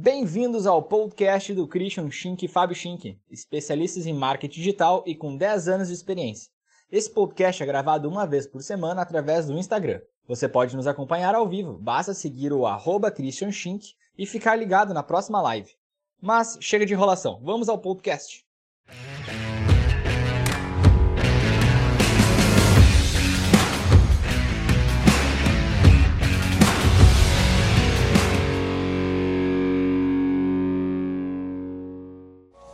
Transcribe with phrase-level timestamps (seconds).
[0.00, 5.36] Bem-vindos ao podcast do Christian Schink e Fábio Schink, especialistas em marketing digital e com
[5.36, 6.52] 10 anos de experiência.
[6.88, 10.00] Esse podcast é gravado uma vez por semana através do Instagram.
[10.28, 14.94] Você pode nos acompanhar ao vivo, basta seguir o arroba Christian Schink e ficar ligado
[14.94, 15.72] na próxima live.
[16.22, 18.46] Mas chega de enrolação, vamos ao podcast.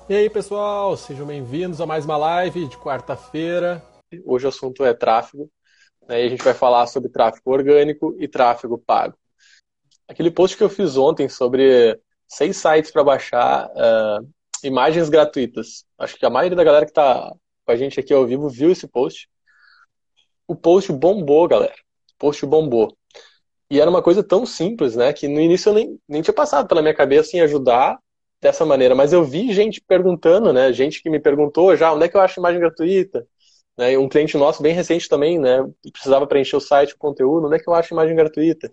[0.07, 3.83] E aí, pessoal, sejam bem-vindos a mais uma live de quarta-feira.
[4.27, 5.51] Hoje o assunto é tráfego,
[6.07, 9.17] né, e a gente vai falar sobre tráfego orgânico e tráfego pago.
[10.07, 11.98] Aquele post que eu fiz ontem sobre
[12.29, 14.29] seis sites para baixar uh,
[14.62, 15.87] imagens gratuitas.
[15.97, 17.33] Acho que a maioria da galera que está
[17.65, 19.27] com a gente aqui ao vivo viu esse post.
[20.47, 21.73] O post bombou, galera.
[22.12, 22.95] O post bombou.
[23.71, 25.15] E era uma coisa tão simples, né?
[25.15, 27.98] Que no início eu nem, nem tinha passado pela minha cabeça em ajudar
[28.45, 30.71] dessa maneira, mas eu vi gente perguntando, né?
[30.71, 33.27] Gente que me perguntou já onde é que eu acho imagem gratuita.
[33.75, 33.97] Né?
[33.97, 35.67] Um cliente nosso bem recente também, né?
[35.91, 38.70] Precisava preencher o site, o conteúdo, onde é que eu acho imagem gratuita?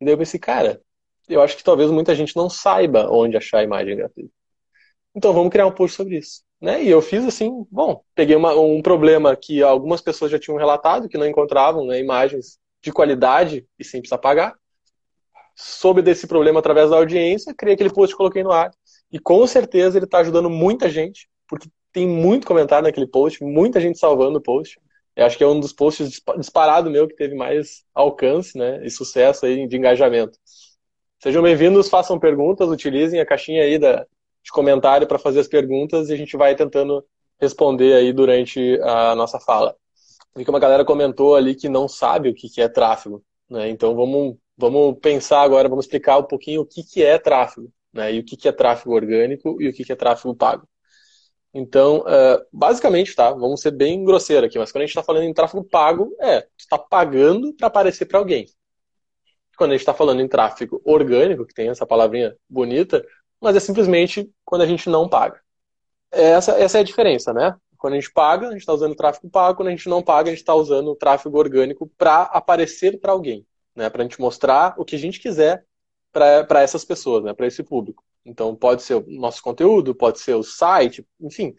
[0.00, 0.80] E daí eu pensei, cara,
[1.28, 4.32] eu acho que talvez muita gente não saiba onde achar imagem gratuita.
[5.14, 6.42] Então vamos criar um post sobre isso.
[6.58, 6.82] Né?
[6.82, 11.06] E eu fiz assim, bom, peguei uma, um problema que algumas pessoas já tinham relatado,
[11.06, 14.54] que não encontravam né, imagens de qualidade e sem precisar pagar.
[15.54, 18.70] Soube desse problema através da audiência, criei aquele post e coloquei no ar.
[19.12, 23.78] E com certeza ele está ajudando muita gente, porque tem muito comentário naquele post, muita
[23.78, 24.80] gente salvando o post.
[25.14, 28.90] Eu acho que é um dos posts disparado meu que teve mais alcance né, e
[28.90, 30.38] sucesso aí de engajamento.
[31.22, 34.06] Sejam bem-vindos, façam perguntas, utilizem a caixinha aí da,
[34.42, 37.04] de comentário para fazer as perguntas e a gente vai tentando
[37.38, 39.76] responder aí durante a nossa fala.
[40.34, 43.22] Vi que uma galera comentou ali que não sabe o que, que é tráfego.
[43.50, 43.68] Né?
[43.68, 48.12] Então vamos, vamos pensar agora, vamos explicar um pouquinho o que, que é tráfego né?
[48.14, 50.66] E o que, que é tráfego orgânico e o que, que é tráfego pago.
[51.54, 53.30] Então, uh, basicamente, tá?
[53.30, 56.46] Vamos ser bem grosseiro aqui, mas quando a gente está falando em tráfego pago, é,
[56.56, 58.46] está pagando para aparecer para alguém.
[59.56, 63.04] Quando a gente está falando em tráfego orgânico, que tem essa palavrinha bonita,
[63.38, 65.40] mas é simplesmente quando a gente não paga.
[66.10, 67.54] Essa, essa é a diferença, né?
[67.76, 70.30] Quando a gente paga, a gente está usando tráfego pago, quando a gente não paga,
[70.30, 73.46] a gente está usando o tráfego orgânico para aparecer para alguém,
[73.76, 73.90] né?
[73.90, 75.66] Para a gente mostrar o que a gente quiser
[76.12, 78.04] para essas pessoas, né, para esse público.
[78.24, 81.54] Então, pode ser o nosso conteúdo, pode ser o site, enfim.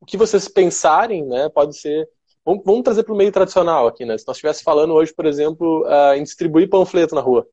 [0.00, 2.08] O que vocês pensarem, né, pode ser.
[2.44, 4.16] Vamos, vamos trazer para o meio tradicional aqui, né?
[4.16, 7.46] Se nós estivéssemos falando hoje, por exemplo, uh, em distribuir panfleto na rua,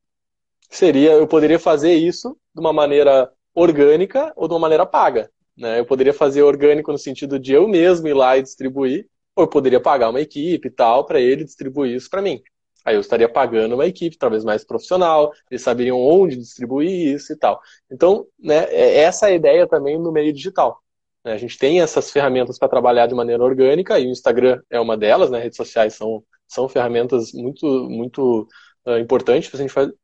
[0.70, 5.30] seria, eu poderia fazer isso de uma maneira orgânica ou de uma maneira paga.
[5.56, 5.80] Né?
[5.80, 9.48] Eu poderia fazer orgânico no sentido de eu mesmo ir lá e distribuir, ou eu
[9.48, 12.42] poderia pagar uma equipe e tal para ele distribuir isso para mim.
[12.84, 17.36] Aí eu estaria pagando uma equipe, talvez mais profissional, eles saberiam onde distribuir isso e
[17.36, 17.60] tal.
[17.90, 20.82] Então, né, é essa é a ideia também no meio digital.
[21.24, 21.32] Né?
[21.32, 24.96] A gente tem essas ferramentas para trabalhar de maneira orgânica, e o Instagram é uma
[24.96, 25.38] delas, né?
[25.38, 28.46] redes sociais são, são ferramentas muito, muito
[28.86, 29.58] uh, importantes para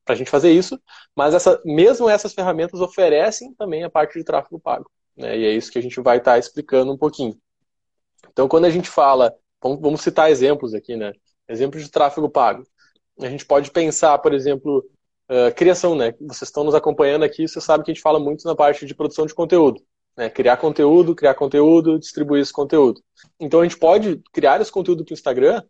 [0.06, 0.80] a, gente, fazer isso,
[1.14, 4.90] mas essa, mesmo essas ferramentas oferecem também a parte de tráfego pago.
[5.16, 5.38] Né?
[5.38, 7.36] E é isso que a gente vai estar tá explicando um pouquinho.
[8.32, 11.12] Então, quando a gente fala, vamos, vamos citar exemplos aqui, né?
[11.50, 12.64] Exemplo de tráfego pago.
[13.20, 14.84] A gente pode pensar, por exemplo,
[15.28, 16.14] uh, criação, né?
[16.20, 18.94] Vocês estão nos acompanhando aqui, você sabe que a gente fala muito na parte de
[18.94, 19.82] produção de conteúdo.
[20.16, 20.30] Né?
[20.30, 23.02] Criar conteúdo, criar conteúdo, distribuir esse conteúdo.
[23.38, 25.62] Então a gente pode criar esse conteúdo para o Instagram,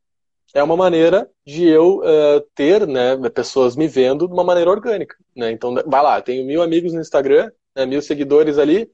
[0.54, 5.16] é uma maneira de eu uh, ter né, pessoas me vendo de uma maneira orgânica.
[5.34, 5.52] Né?
[5.52, 8.90] Então, vai lá, tenho mil amigos no Instagram, né, mil seguidores ali,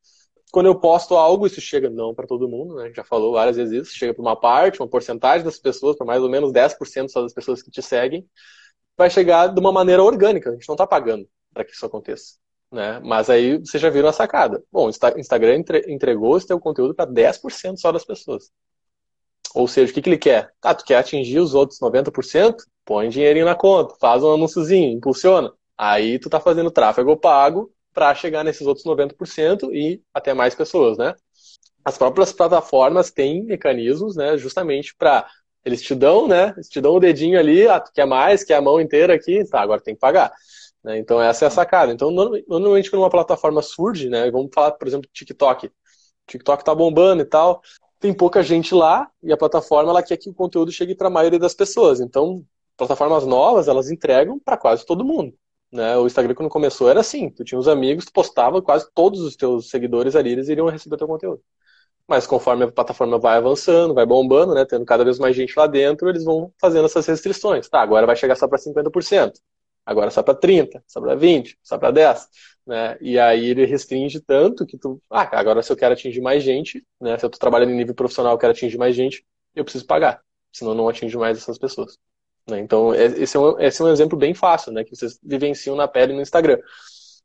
[0.53, 2.93] quando eu posto algo, isso chega não para todo mundo, né?
[2.95, 6.23] Já falou várias vezes isso, chega para uma parte, uma porcentagem das pessoas, para mais
[6.23, 8.27] ou menos 10% só das pessoas que te seguem,
[8.97, 12.37] vai chegar de uma maneira orgânica, a gente não está pagando para que isso aconteça.
[12.73, 13.01] Né?
[13.05, 14.63] Mas aí você já viram a sacada.
[14.73, 18.51] Bom, o Instagram entregou esse teu conteúdo para 10% só das pessoas.
[19.55, 20.53] Ou seja, o que, que ele quer?
[20.63, 22.57] Ah, tu quer atingir os outros 90%?
[22.85, 25.53] Põe dinheirinho na conta, faz um anúnciozinho, impulsiona.
[25.79, 30.99] Aí tu tá fazendo tráfego pago para chegar nesses outros 90% e até mais pessoas,
[30.99, 31.15] né?
[31.83, 35.27] As próprias plataformas têm mecanismos, né, justamente para
[35.65, 38.57] eles te dão, né, eles te dão o dedinho ali, ah, tu quer mais, quer
[38.57, 40.31] a mão inteira aqui, tá, agora tem que pagar.
[40.85, 40.99] Né?
[40.99, 41.91] Então essa é a sacada.
[41.91, 45.71] Então normalmente quando uma plataforma surge, né, vamos falar, por exemplo, TikTok.
[46.27, 47.63] TikTok tá bombando e tal,
[47.99, 51.11] tem pouca gente lá e a plataforma ela quer que o conteúdo chegue para a
[51.11, 52.01] maioria das pessoas.
[52.01, 52.45] Então
[52.77, 55.33] plataformas novas elas entregam para quase todo mundo.
[55.73, 55.97] Né?
[55.97, 59.37] O Instagram, quando começou, era assim: tu tinha uns amigos, tu postava, quase todos os
[59.37, 61.43] teus seguidores ali, eles iriam receber teu conteúdo.
[62.09, 65.67] Mas conforme a plataforma vai avançando, vai bombando, né, tendo cada vez mais gente lá
[65.67, 67.69] dentro, eles vão fazendo essas restrições.
[67.69, 69.41] Tá, agora vai chegar só para 50%,
[69.85, 72.31] agora só para 30%, só para 20%, só para 10%.
[72.67, 72.97] né?
[73.01, 76.85] E aí ele restringe tanto que tu, ah, agora se eu quero atingir mais gente,
[77.01, 77.19] né?
[77.19, 79.25] Se eu tô trabalhando em nível profissional, eu quero atingir mais gente,
[79.55, 80.23] eu preciso pagar,
[80.53, 81.99] senão não atinge mais essas pessoas.
[82.49, 82.61] Né?
[82.61, 84.85] Então, é, esse é, um, esse é um exemplo bem fácil, né?
[84.85, 86.59] Que vocês vivenciam na pele no Instagram.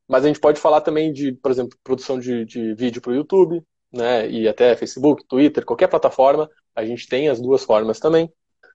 [0.07, 3.15] Mas a gente pode falar também de, por exemplo, produção de, de vídeo para o
[3.15, 3.63] YouTube,
[3.93, 4.29] né?
[4.29, 6.49] E até Facebook, Twitter, qualquer plataforma.
[6.75, 8.25] A gente tem as duas formas também.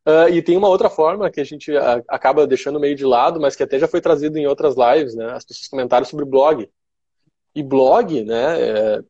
[0.07, 3.41] Uh, e tem uma outra forma que a gente uh, acaba deixando meio de lado,
[3.41, 5.33] mas que até já foi trazido em outras lives, né?
[5.33, 6.71] As pessoas comentaram sobre blog.
[7.55, 8.61] E blog, né?
[8.61, 9.03] É...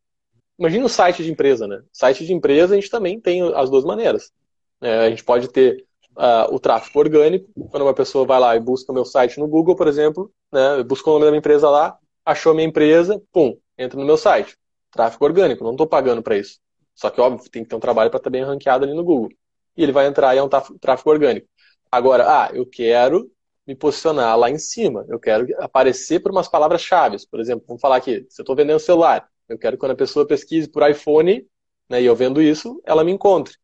[0.58, 1.82] Imagina o site de empresa, né?
[1.92, 4.32] Site de empresa a gente também tem as duas maneiras.
[4.80, 5.84] É, a gente pode ter
[6.16, 9.46] uh, o tráfego orgânico, quando uma pessoa vai lá e busca o meu site no
[9.46, 10.82] Google, por exemplo, né?
[10.82, 14.16] Busca o nome da minha empresa lá, achou a minha empresa, pum, entra no meu
[14.16, 14.56] site.
[14.90, 16.58] Tráfego orgânico, não estou pagando para isso.
[16.94, 19.30] Só que, óbvio, tem que ter um trabalho para estar bem ranqueado ali no Google
[19.76, 21.46] e ele vai entrar e é um tráfego orgânico.
[21.90, 23.30] Agora, ah, eu quero
[23.66, 27.16] me posicionar lá em cima, eu quero aparecer por umas palavras-chave.
[27.30, 29.96] Por exemplo, vamos falar aqui, se eu estou vendendo celular, eu quero que quando a
[29.96, 31.46] pessoa pesquise por iPhone,
[31.88, 33.54] né, e eu vendo isso, ela me encontre.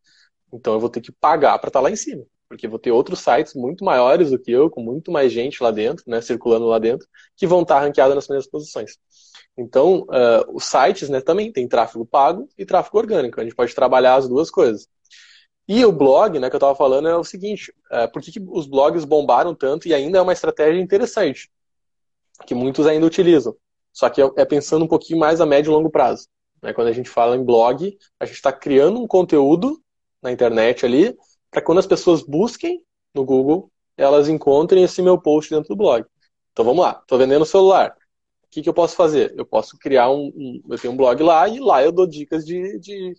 [0.52, 2.90] Então eu vou ter que pagar para estar tá lá em cima, porque vou ter
[2.90, 6.66] outros sites muito maiores do que eu, com muito mais gente lá dentro, né, circulando
[6.66, 8.98] lá dentro, que vão estar ranqueadas nas primeiras posições.
[9.56, 13.40] Então, uh, os sites né, também tem tráfego pago e tráfego orgânico.
[13.40, 14.86] A gente pode trabalhar as duas coisas.
[15.66, 18.40] E o blog, né, que eu estava falando, é o seguinte: é, por que, que
[18.46, 21.50] os blogs bombaram tanto e ainda é uma estratégia interessante,
[22.46, 23.56] que muitos ainda utilizam.
[23.94, 26.28] Só que é, é pensando um pouquinho mais a médio e longo prazo.
[26.62, 26.74] Né?
[26.74, 29.80] Quando a gente fala em blog, a gente está criando um conteúdo
[30.22, 31.16] na internet ali,
[31.52, 32.82] para quando as pessoas busquem
[33.14, 36.04] no Google, elas encontrem esse meu post dentro do blog.
[36.50, 37.94] Então vamos lá, estou vendendo celular.
[38.44, 39.34] O que, que eu posso fazer?
[39.36, 42.44] Eu posso criar um, um, Eu tenho um blog lá e lá eu dou dicas
[42.44, 43.14] de, de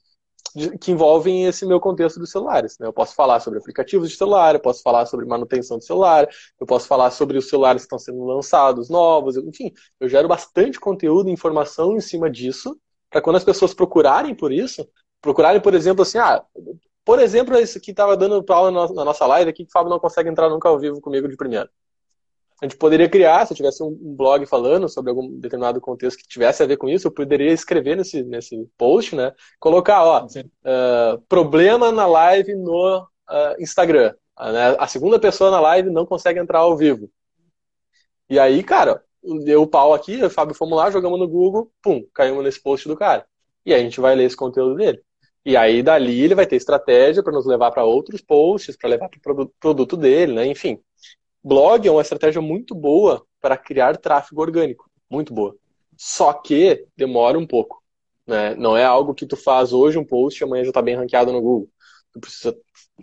[0.79, 2.77] que envolvem esse meu contexto dos celulares.
[2.79, 2.87] Né?
[2.87, 6.27] Eu posso falar sobre aplicativos de celular, eu posso falar sobre manutenção de celular,
[6.59, 10.79] eu posso falar sobre os celulares que estão sendo lançados, novos, enfim, eu gero bastante
[10.79, 12.77] conteúdo e informação em cima disso,
[13.09, 14.87] para quando as pessoas procurarem por isso,
[15.21, 16.43] procurarem, por exemplo, assim, ah,
[17.05, 19.99] por exemplo, isso que estava dando aula na nossa live aqui, que o Fábio não
[19.99, 21.69] consegue entrar nunca ao vivo comigo de primeira
[22.63, 26.27] a gente poderia criar, se eu tivesse um blog falando sobre algum determinado contexto que
[26.27, 29.33] tivesse a ver com isso, eu poderia escrever nesse, nesse post, né?
[29.59, 34.15] Colocar, ó, uh, problema na live no uh, Instagram.
[34.39, 34.75] Uh, né?
[34.79, 37.09] A segunda pessoa na live não consegue entrar ao vivo.
[38.29, 39.03] E aí, cara,
[39.43, 42.87] deu o pau aqui, o Fábio fomos lá, jogamos no Google, pum, caímos nesse post
[42.87, 43.25] do cara.
[43.65, 45.01] E aí a gente vai ler esse conteúdo dele.
[45.45, 49.09] E aí dali ele vai ter estratégia para nos levar para outros posts, para levar
[49.09, 50.45] para o produto dele, né?
[50.45, 50.79] Enfim
[51.43, 55.55] blog é uma estratégia muito boa para criar tráfego orgânico, muito boa.
[55.97, 57.83] Só que demora um pouco,
[58.25, 58.55] né?
[58.55, 61.33] Não é algo que tu faz hoje um post e amanhã já está bem ranqueado
[61.33, 61.69] no Google.
[62.13, 62.57] Tu precisa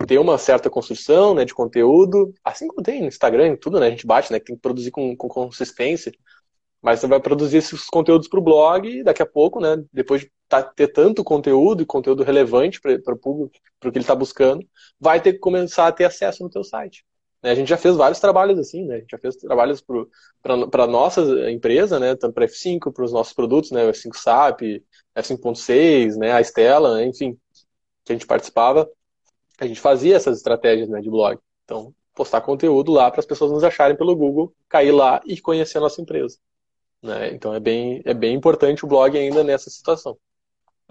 [0.07, 3.87] ter uma certa construção, né, de conteúdo, assim como tem no Instagram, tudo, né?
[3.87, 4.39] A gente bate, né?
[4.39, 6.11] Tem que produzir com, com consistência.
[6.81, 9.83] Mas você vai produzir esses conteúdos para o blog e daqui a pouco, né?
[9.93, 13.97] Depois de tá, ter tanto conteúdo e conteúdo relevante para o público, para o que
[13.97, 14.67] ele está buscando,
[14.99, 17.05] vai ter que começar a ter acesso no teu site.
[17.41, 18.95] Né, a gente já fez vários trabalhos assim, né?
[18.95, 22.15] A gente já fez trabalhos para a nossa empresa, né?
[22.15, 23.85] Tanto para F5, para os nossos produtos, né?
[23.85, 24.61] O F5 SAP,
[25.15, 26.33] F5.6, né?
[26.33, 27.37] A Estela, enfim,
[28.03, 28.87] que a gente participava.
[29.59, 31.39] A gente fazia essas estratégias né, de blog.
[31.63, 35.77] Então, postar conteúdo lá para as pessoas nos acharem pelo Google, cair lá e conhecer
[35.77, 36.37] a nossa empresa.
[37.01, 37.33] Né?
[37.33, 40.17] Então, é bem, é bem importante o blog ainda nessa situação.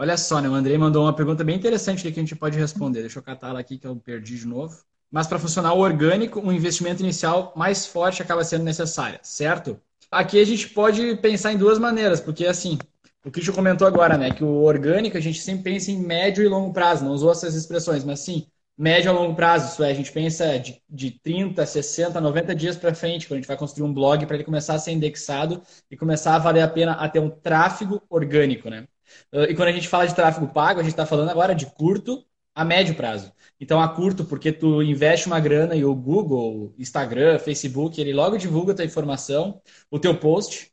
[0.00, 0.48] Olha só, né?
[0.48, 3.02] O Andrei mandou uma pergunta bem interessante que a gente pode responder.
[3.02, 6.40] Deixa eu catar ela aqui que eu perdi de novo mas para funcionar o orgânico,
[6.40, 9.80] um investimento inicial mais forte acaba sendo necessário, certo?
[10.10, 12.78] Aqui a gente pode pensar em duas maneiras, porque assim,
[13.24, 16.48] o que comentou agora, né, que o orgânico a gente sempre pensa em médio e
[16.48, 18.46] longo prazo, não usou essas expressões, mas sim,
[18.78, 22.76] médio a longo prazo, isso é, a gente pensa de, de 30, 60, 90 dias
[22.76, 25.60] para frente, quando a gente vai construir um blog para ele começar a ser indexado
[25.90, 28.86] e começar a valer a pena a ter um tráfego orgânico, né?
[29.32, 32.24] E quando a gente fala de tráfego pago, a gente está falando agora de curto
[32.54, 33.32] a médio prazo.
[33.60, 38.36] Então, a curto, porque tu investe uma grana e o Google, Instagram, Facebook, ele logo
[38.36, 40.70] divulga a tua informação, o teu post.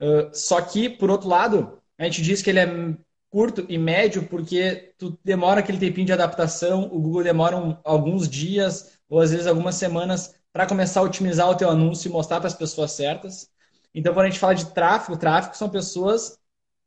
[0.00, 2.96] Uh, só que, por outro lado, a gente diz que ele é
[3.30, 8.28] curto e médio porque tu demora aquele tempinho de adaptação, o Google demora um, alguns
[8.28, 12.38] dias ou às vezes algumas semanas para começar a otimizar o teu anúncio e mostrar
[12.40, 13.50] para as pessoas certas.
[13.94, 16.38] Então, quando a gente fala de tráfego, tráfego são pessoas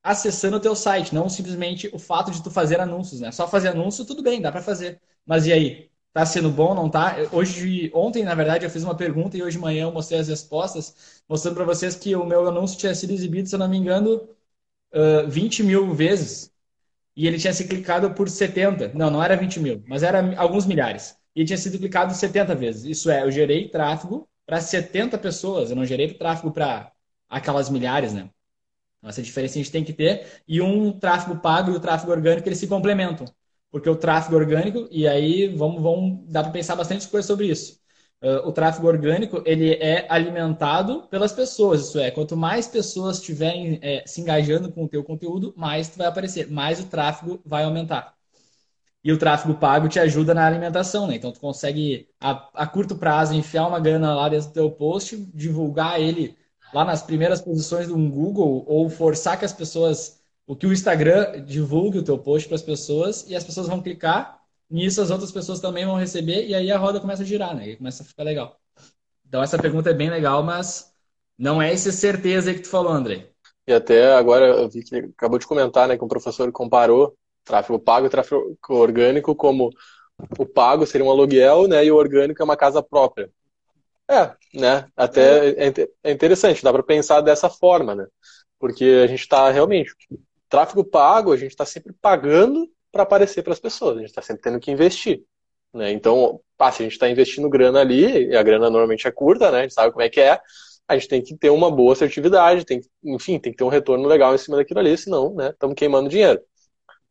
[0.03, 3.31] acessando o teu site, não simplesmente o fato de tu fazer anúncios, né?
[3.31, 4.99] Só fazer anúncio, tudo bem, dá para fazer.
[5.25, 5.91] Mas e aí?
[6.13, 7.15] Tá sendo bom, não tá?
[7.31, 10.27] Hoje, ontem, na verdade, eu fiz uma pergunta e hoje de manhã eu mostrei as
[10.27, 13.77] respostas, mostrando para vocês que o meu anúncio tinha sido exibido, se eu não me
[13.77, 14.27] engano,
[14.93, 16.51] uh, 20 mil vezes.
[17.15, 18.93] E ele tinha sido clicado por 70.
[18.93, 21.17] Não, não era 20 mil, mas era alguns milhares.
[21.35, 22.85] E tinha sido clicado 70 vezes.
[22.85, 26.91] Isso é, eu gerei tráfego para 70 pessoas, eu não gerei tráfego para
[27.29, 28.29] aquelas milhares, né?
[29.01, 30.27] Então, essa diferença a gente tem que ter.
[30.47, 33.25] E um tráfego pago e o tráfego orgânico, eles se complementam.
[33.71, 37.79] Porque o tráfego orgânico, e aí vamos, vamos dar para pensar bastante coisa sobre isso.
[38.21, 41.81] Uh, o tráfego orgânico, ele é alimentado pelas pessoas.
[41.87, 45.97] Isso é, quanto mais pessoas estiverem é, se engajando com o teu conteúdo, mais tu
[45.97, 48.15] vai aparecer, mais o tráfego vai aumentar.
[49.03, 51.15] E o tráfego pago te ajuda na alimentação, né?
[51.15, 55.17] Então tu consegue, a, a curto prazo, enfiar uma grana lá dentro do teu post,
[55.33, 56.37] divulgar ele
[56.73, 61.43] lá nas primeiras posições do Google ou forçar que as pessoas, o que o Instagram
[61.45, 65.31] divulgue o teu post para as pessoas e as pessoas vão clicar, nisso as outras
[65.31, 67.69] pessoas também vão receber e aí a roda começa a girar, né?
[67.69, 68.57] E começa a ficar legal.
[69.27, 70.93] Então essa pergunta é bem legal, mas
[71.37, 73.29] não é essa certeza que tu falou, André.
[73.67, 77.79] E até agora eu vi que acabou de comentar, né, que o professor comparou tráfego
[77.79, 79.71] pago e tráfego orgânico como
[80.37, 83.29] o pago seria um aluguel, né, e o orgânico é uma casa própria.
[84.11, 84.87] É, né?
[84.95, 88.05] Até é, é interessante, dá para pensar dessa forma, né?
[88.59, 89.95] Porque a gente está realmente.
[90.49, 94.21] Tráfego pago, a gente está sempre pagando para aparecer para as pessoas, a gente está
[94.21, 95.23] sempre tendo que investir.
[95.73, 95.91] Né?
[95.93, 99.49] Então, ah, se a gente está investindo grana ali, e a grana normalmente é curta,
[99.49, 99.59] né?
[99.59, 100.39] A gente sabe como é que é,
[100.87, 104.07] a gente tem que ter uma boa assertividade, tem, enfim, tem que ter um retorno
[104.07, 106.41] legal em cima daquilo ali, senão, né, estamos queimando dinheiro.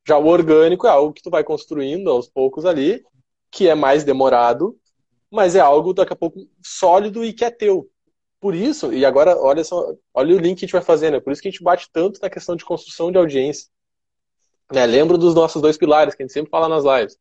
[0.07, 3.02] Já o orgânico é algo que tu vai construindo aos poucos ali,
[3.50, 4.78] que é mais demorado,
[5.31, 7.89] mas é algo daqui a pouco sólido e que é teu.
[8.41, 11.21] Por isso, e agora olha só, olha o link que a gente vai fazer, né?
[11.21, 13.69] Por isso que a gente bate tanto na questão de construção de audiência.
[14.73, 14.87] Né?
[14.87, 17.19] Lembro dos nossos dois pilares, que a gente sempre fala nas lives.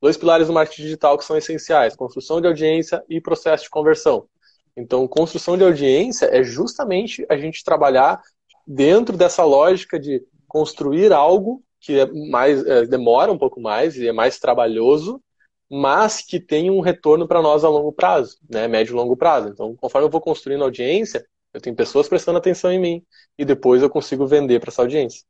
[0.00, 4.28] Dois pilares do marketing digital que são essenciais: construção de audiência e processo de conversão.
[4.76, 8.20] Então, construção de audiência é justamente a gente trabalhar
[8.66, 14.06] dentro dessa lógica de construir algo que é mais é, demora um pouco mais e
[14.06, 15.22] é mais trabalhoso,
[15.70, 19.48] mas que tem um retorno para nós a longo prazo, né, médio e longo prazo.
[19.48, 23.02] Então, conforme eu vou construindo audiência, eu tenho pessoas prestando atenção em mim
[23.36, 25.24] e depois eu consigo vender para essa audiência.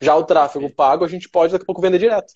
[0.00, 2.32] Já o tráfego pago, a gente pode daqui a pouco vender direto.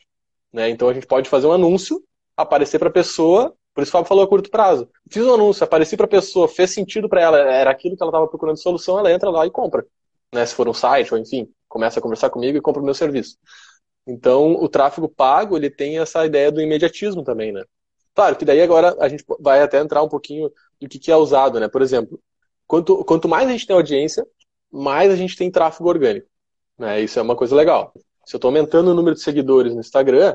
[0.53, 0.71] Né?
[0.71, 2.03] Então, a gente pode fazer um anúncio,
[2.37, 4.89] aparecer para a pessoa, por isso o Fábio falou a curto prazo.
[5.11, 8.11] Fiz um anúncio, apareci para a pessoa, fez sentido para ela, era aquilo que ela
[8.11, 9.85] estava procurando solução, ela entra lá e compra.
[10.33, 10.47] Né?
[10.47, 13.37] Se for um site, ou enfim, começa a conversar comigo e compra o meu serviço.
[14.07, 17.65] Então, o tráfego pago, ele tem essa ideia do imediatismo também, né?
[18.15, 21.17] Claro que daí agora a gente vai até entrar um pouquinho do que, que é
[21.17, 21.69] usado, né?
[21.69, 22.21] Por exemplo,
[22.67, 24.27] quanto, quanto mais a gente tem audiência,
[24.71, 26.29] mais a gente tem tráfego orgânico.
[26.79, 27.03] Né?
[27.03, 27.93] Isso é uma coisa legal.
[28.25, 30.35] Se eu estou aumentando o número de seguidores no Instagram,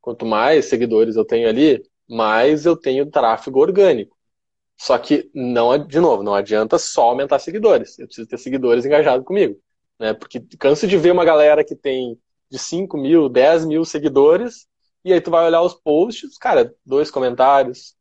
[0.00, 4.16] quanto mais seguidores eu tenho ali, mais eu tenho tráfego orgânico.
[4.76, 7.98] Só que, não, de novo, não adianta só aumentar seguidores.
[7.98, 9.58] Eu preciso ter seguidores engajados comigo.
[9.98, 10.14] Né?
[10.14, 12.18] Porque canso de ver uma galera que tem
[12.50, 14.66] de 5 mil, 10 mil seguidores,
[15.04, 17.94] e aí tu vai olhar os posts, cara, dois comentários,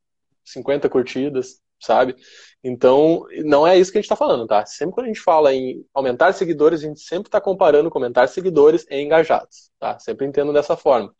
[0.45, 2.15] 50 curtidas, sabe?
[2.63, 4.65] Então, não é isso que a gente está falando, tá?
[4.65, 8.85] Sempre quando a gente fala em aumentar seguidores, a gente sempre está comparando comentar seguidores
[8.89, 9.99] e engajados, tá?
[9.99, 11.13] Sempre entendo dessa forma.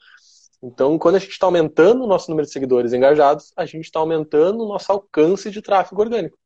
[0.61, 3.99] Então, quando a gente está aumentando o nosso número de seguidores engajados, a gente está
[3.99, 6.37] aumentando o nosso alcance de tráfego orgânico.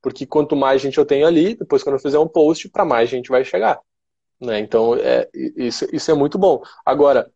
[0.00, 3.08] Porque quanto mais gente eu tenho ali, depois quando eu fizer um post, para mais
[3.08, 3.80] gente vai chegar.
[4.40, 4.60] Né?
[4.60, 6.62] Então, é, isso, isso é muito bom.
[6.84, 7.30] Agora,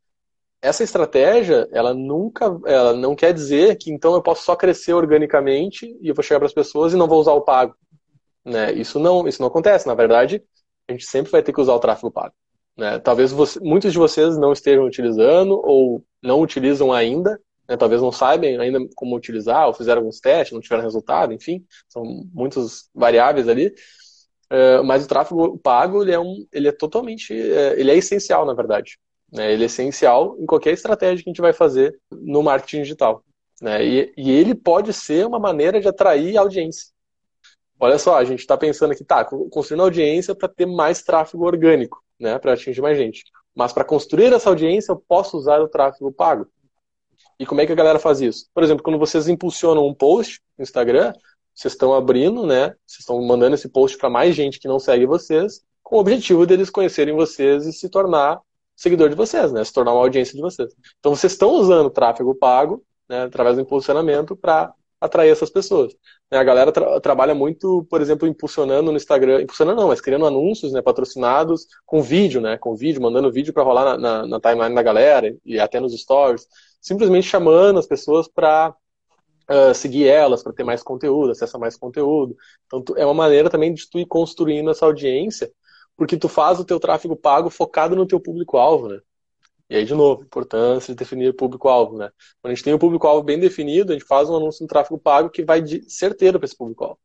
[0.62, 5.96] essa estratégia, ela nunca, ela não quer dizer que então eu posso só crescer organicamente
[6.00, 7.74] e eu vou chegar para as pessoas e não vou usar o pago.
[8.44, 8.72] Né?
[8.72, 9.86] Isso não, isso não acontece.
[9.86, 10.42] Na verdade,
[10.88, 12.34] a gente sempre vai ter que usar o tráfego pago.
[12.76, 12.98] Né?
[12.98, 17.76] Talvez você, muitos de vocês não estejam utilizando ou não utilizam ainda, né?
[17.76, 22.02] talvez não saibam ainda como utilizar, ou fizeram alguns testes, não tiveram resultado, enfim, são
[22.32, 23.72] muitas variáveis ali.
[24.50, 28.44] Uh, mas o tráfego pago ele é, um, ele é totalmente, uh, ele é essencial
[28.44, 28.98] na verdade.
[29.32, 29.52] Né?
[29.52, 33.22] Ele é essencial em qualquer estratégia que a gente vai fazer no marketing digital.
[33.60, 33.84] Né?
[33.84, 36.86] E, e ele pode ser uma maneira de atrair audiência.
[37.78, 42.02] Olha só, a gente está pensando aqui, tá, construindo audiência para ter mais tráfego orgânico,
[42.18, 43.24] né, para atingir mais gente.
[43.54, 46.46] Mas para construir essa audiência, eu posso usar o tráfego pago.
[47.38, 48.46] E como é que a galera faz isso?
[48.52, 51.14] Por exemplo, quando vocês impulsionam um post no Instagram,
[51.60, 52.68] vocês estão abrindo, né?
[52.86, 56.46] Vocês estão mandando esse post para mais gente que não segue vocês, com o objetivo
[56.46, 58.40] deles conhecerem vocês e se tornar
[58.74, 59.62] seguidor de vocês, né?
[59.62, 60.72] Se tornar uma audiência de vocês.
[60.98, 65.94] Então vocês estão usando tráfego pago, né, através do impulsionamento, para atrair essas pessoas.
[66.30, 66.38] Né?
[66.38, 70.72] A galera tra trabalha muito, por exemplo, impulsionando no Instagram, impulsionando não, mas criando anúncios,
[70.72, 74.74] né, patrocinados com vídeo, né, com vídeo, mandando vídeo para rolar na, na, na, timeline
[74.74, 76.46] da galera e até nos stories,
[76.80, 78.74] simplesmente chamando as pessoas para
[79.50, 82.36] uh, seguir elas, para ter mais conteúdo, acesso a mais conteúdo.
[82.66, 85.52] Então é uma maneira também de tu ir construindo essa audiência,
[85.96, 89.00] porque tu faz o teu tráfego pago focado no teu público-alvo, né?
[89.68, 92.10] E aí, de novo, importância de definir público-alvo, né?
[92.42, 94.98] Quando a gente tem o público-alvo bem definido, a gente faz um anúncio no tráfego
[94.98, 96.98] pago que vai de certeiro para esse público-alvo.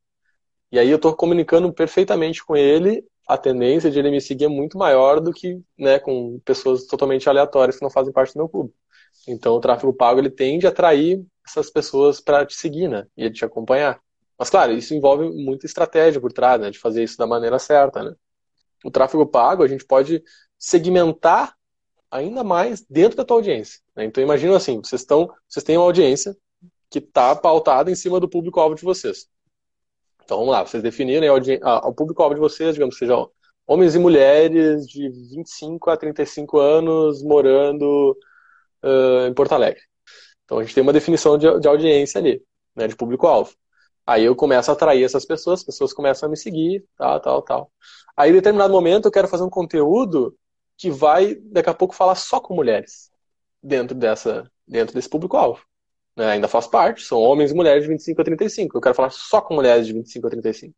[0.71, 4.47] E aí eu estou comunicando perfeitamente com ele a tendência de ele me seguir é
[4.47, 8.49] muito maior do que né, com pessoas totalmente aleatórias que não fazem parte do meu
[8.49, 8.77] público.
[9.27, 13.05] Então, o tráfego pago ele tende a atrair essas pessoas para te seguir, né?
[13.15, 13.99] E te acompanhar.
[14.37, 16.69] Mas, claro, isso envolve muita estratégia por trás, né?
[16.69, 18.15] De fazer isso da maneira certa, né?
[18.83, 20.23] O tráfego pago, a gente pode
[20.57, 21.55] segmentar
[22.09, 23.81] ainda mais dentro da tua audiência.
[23.95, 24.05] Né?
[24.05, 26.35] Então, imagina assim, vocês, estão, vocês têm uma audiência
[26.89, 29.27] que está pautada em cima do público-alvo de vocês.
[30.23, 31.35] Então, vamos lá, vocês definiram
[31.83, 33.29] o público-alvo de vocês, digamos, sejam
[33.67, 38.17] homens e mulheres de 25 a 35 anos morando
[38.83, 39.81] uh, em Porto Alegre.
[40.45, 42.43] Então, a gente tem uma definição de, de audiência ali,
[42.75, 43.53] né, de público-alvo.
[44.07, 47.41] Aí eu começo a atrair essas pessoas, as pessoas começam a me seguir, tal, tal,
[47.41, 47.71] tal.
[48.15, 50.37] Aí, em determinado momento, eu quero fazer um conteúdo
[50.77, 53.09] que vai, daqui a pouco, falar só com mulheres
[53.61, 55.61] dentro, dessa, dentro desse público-alvo.
[56.15, 56.31] Né?
[56.31, 58.77] Ainda faz parte, são homens e mulheres de 25 a 35.
[58.77, 60.75] Eu quero falar só com mulheres de 25 a 35.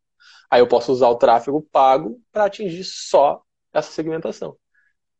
[0.50, 4.56] Aí eu posso usar o tráfego pago para atingir só essa segmentação.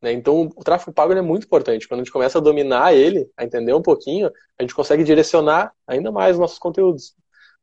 [0.00, 0.12] Né?
[0.12, 1.88] Então, o tráfego pago é muito importante.
[1.88, 5.72] Quando a gente começa a dominar ele, a entender um pouquinho, a gente consegue direcionar
[5.86, 7.14] ainda mais os nossos conteúdos.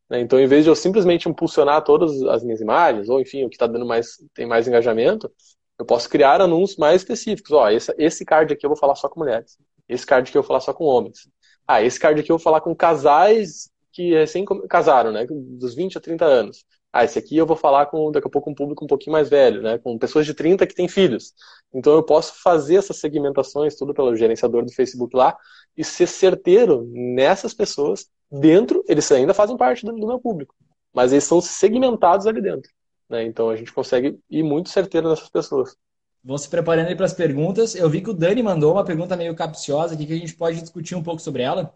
[0.10, 0.20] Né?
[0.20, 3.56] Então, em vez de eu simplesmente impulsionar todas as minhas imagens, ou enfim, o que
[3.56, 5.32] está dando mais, tem mais engajamento,
[5.77, 7.51] eu posso criar anúncios mais específicos.
[7.51, 9.58] Ó, esse, esse card aqui eu vou falar só com mulheres.
[9.88, 11.27] Esse card aqui eu vou falar só com homens.
[11.68, 15.25] Ah, esse card aqui eu vou falar com casais que recém casaram, né?
[15.30, 16.65] Dos 20 a 30 anos.
[16.98, 19.28] Ah, esse aqui eu vou falar com, daqui a pouco, um público um pouquinho mais
[19.28, 19.78] velho, né?
[19.78, 21.34] Com pessoas de 30 que têm filhos.
[21.74, 25.36] Então eu posso fazer essas segmentações, tudo pelo gerenciador do Facebook lá,
[25.75, 30.56] e ser certeiro nessas pessoas dentro, eles ainda fazem parte do, do meu público,
[30.94, 32.72] mas eles são segmentados ali dentro.
[33.10, 33.25] Né?
[33.25, 35.75] Então a gente consegue ir muito certeiro nessas pessoas.
[36.24, 37.75] Vão se preparando aí para as perguntas.
[37.75, 40.62] Eu vi que o Dani mandou uma pergunta meio capciosa aqui que a gente pode
[40.62, 41.75] discutir um pouco sobre ela.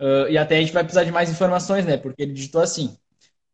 [0.00, 1.96] Uh, e até a gente vai precisar de mais informações, né?
[1.96, 2.98] Porque ele digitou assim: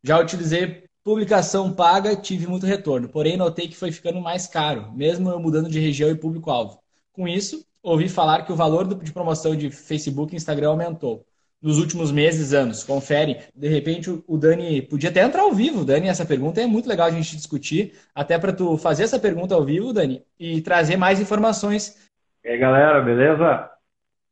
[0.02, 5.30] já utilizei publicação paga, tive muito retorno, porém notei que foi ficando mais caro, mesmo
[5.30, 6.80] eu mudando de região e público-alvo.
[7.12, 11.26] Com isso, ouvi falar que o valor de promoção de Facebook e Instagram aumentou
[11.61, 12.83] nos últimos meses, anos?
[12.83, 13.38] Confere.
[13.55, 16.09] De repente, o Dani podia até entrar ao vivo, Dani.
[16.09, 19.64] Essa pergunta é muito legal a gente discutir, até para tu fazer essa pergunta ao
[19.64, 21.96] vivo, Dani, e trazer mais informações.
[22.44, 23.70] E aí, galera, beleza?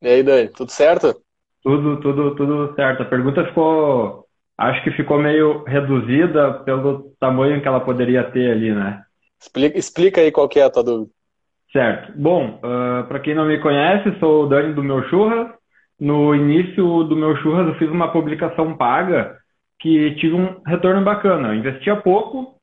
[0.03, 1.23] E aí, Dani, tudo certo?
[1.63, 3.03] Tudo, tudo, tudo certo.
[3.03, 4.27] A pergunta ficou,
[4.61, 9.03] acho que ficou meio reduzida pelo tamanho que ela poderia ter ali, né?
[9.41, 11.11] Explica, explica aí qual que é a tua dúvida.
[11.73, 12.13] Certo.
[12.17, 15.49] Bom, uh, ah, para quem não me conhece, sou o Dani do Meu Churras,
[16.01, 19.37] no início do meu churras eu fiz uma publicação paga
[19.79, 21.49] que tive um retorno bacana.
[21.49, 22.55] Eu investia pouco,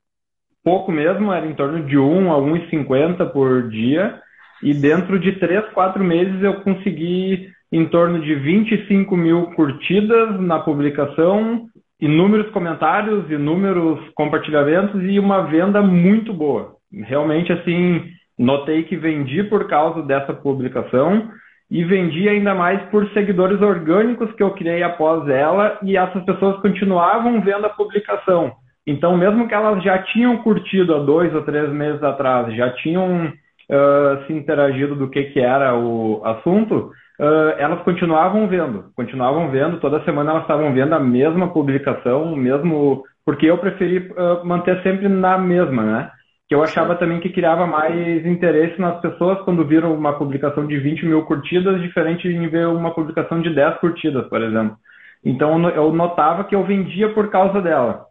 [0.64, 4.20] pouco mesmo, era em torno de 1 a 1,50 por dia,
[4.64, 10.60] e dentro de 3, 4 meses eu consegui em torno de 25 mil curtidas na
[10.60, 11.68] publicação,
[12.00, 16.76] inúmeros comentários, inúmeros compartilhamentos e uma venda muito boa.
[16.92, 18.04] Realmente, assim,
[18.38, 21.30] notei que vendi por causa dessa publicação
[21.70, 26.62] e vendi ainda mais por seguidores orgânicos que eu criei após ela e essas pessoas
[26.62, 28.54] continuavam vendo a publicação.
[28.86, 33.26] Então, mesmo que elas já tinham curtido há dois ou três meses atrás, já tinham
[33.26, 39.80] uh, se interagido do que, que era o assunto, uh, elas continuavam vendo, continuavam vendo,
[39.80, 45.08] toda semana elas estavam vendo a mesma publicação, mesmo porque eu preferi uh, manter sempre
[45.08, 46.12] na mesma, né?
[46.48, 50.80] que eu achava também que criava mais interesse nas pessoas quando viram uma publicação de
[50.80, 54.78] 20 mil curtidas, diferente de ver uma publicação de 10 curtidas, por exemplo.
[55.24, 58.06] Então eu notava que eu vendia por causa dela.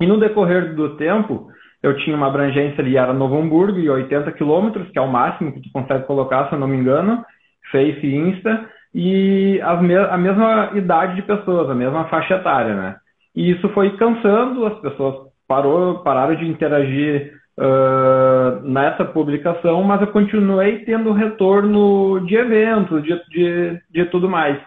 [0.00, 1.48] E no decorrer do tempo,
[1.82, 5.52] eu tinha uma abrangência ali, era Novo Hamburgo, e 80 quilômetros, que é o máximo
[5.52, 7.24] que tu consegue colocar, se eu não me engano,
[7.72, 12.96] Face e Insta, e me a mesma idade de pessoas, a mesma faixa etária, né?
[13.34, 15.14] E isso foi cansando, as pessoas
[15.48, 23.18] parou, pararam de interagir uh, nessa publicação, mas eu continuei tendo retorno de eventos, de,
[23.30, 24.58] de, de tudo mais.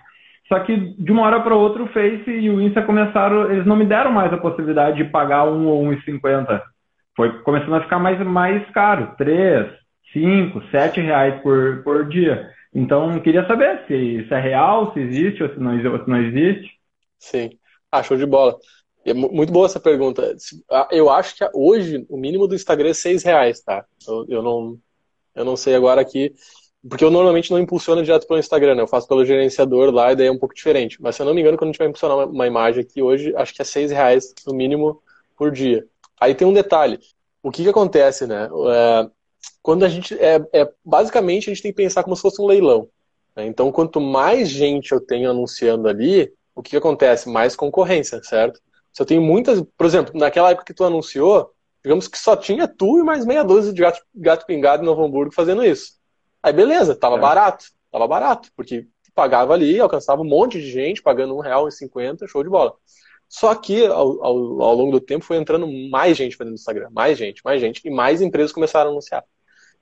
[0.48, 3.76] Só que de uma hora para outra o Face e o Insta começaram, eles não
[3.76, 6.62] me deram mais a possibilidade de pagar um ou 1,50.
[7.16, 9.68] Foi começando a ficar mais, mais caro, 3,
[10.14, 12.48] 5, 7 reais por, por dia.
[12.76, 16.22] Então, queria saber se isso é real, se existe ou se não, ou se não
[16.22, 16.72] existe.
[17.18, 17.58] Sim.
[17.90, 18.60] Ah, show de bola.
[19.06, 20.36] É muito boa essa pergunta.
[20.92, 23.86] Eu acho que hoje o mínimo do Instagram é seis reais, tá?
[24.06, 24.78] Eu, eu, não,
[25.34, 26.34] eu não sei agora aqui,
[26.90, 28.82] porque eu normalmente não impulsiono direto pelo Instagram, né?
[28.82, 31.02] Eu faço pelo gerenciador lá e daí é um pouco diferente.
[31.02, 33.02] Mas se eu não me engano, quando a gente vai impulsionar uma, uma imagem aqui
[33.02, 35.02] hoje, acho que é seis reais no mínimo
[35.38, 35.88] por dia.
[36.20, 37.00] Aí tem um detalhe.
[37.42, 38.50] O que, que acontece, né?
[38.50, 39.10] É,
[39.62, 40.14] quando a gente.
[40.16, 42.88] É, é, basicamente, a gente tem que pensar como se fosse um leilão.
[43.36, 43.46] Né?
[43.46, 47.30] Então, quanto mais gente eu tenho anunciando ali, o que, acontece?
[47.30, 48.60] Mais concorrência, certo?
[48.94, 51.54] Se eu tenho muitas, por exemplo, naquela época que tu anunciou,
[51.86, 55.06] Digamos que só tinha tu e mais meia dúzia de gato, gato pingado em Novo
[55.06, 55.92] Hamburgo fazendo isso.
[56.42, 57.20] Aí beleza, tava é.
[57.20, 61.72] barato, tava barato, porque pagava ali, alcançava um monte de gente pagando um real e
[61.72, 62.74] cinquenta, show de bola.
[63.30, 67.20] Só que ao, ao, ao, longo do tempo foi entrando mais gente fazendo Instagram, mais
[67.20, 69.24] gente, mais gente, e mais empresas começaram a anunciar.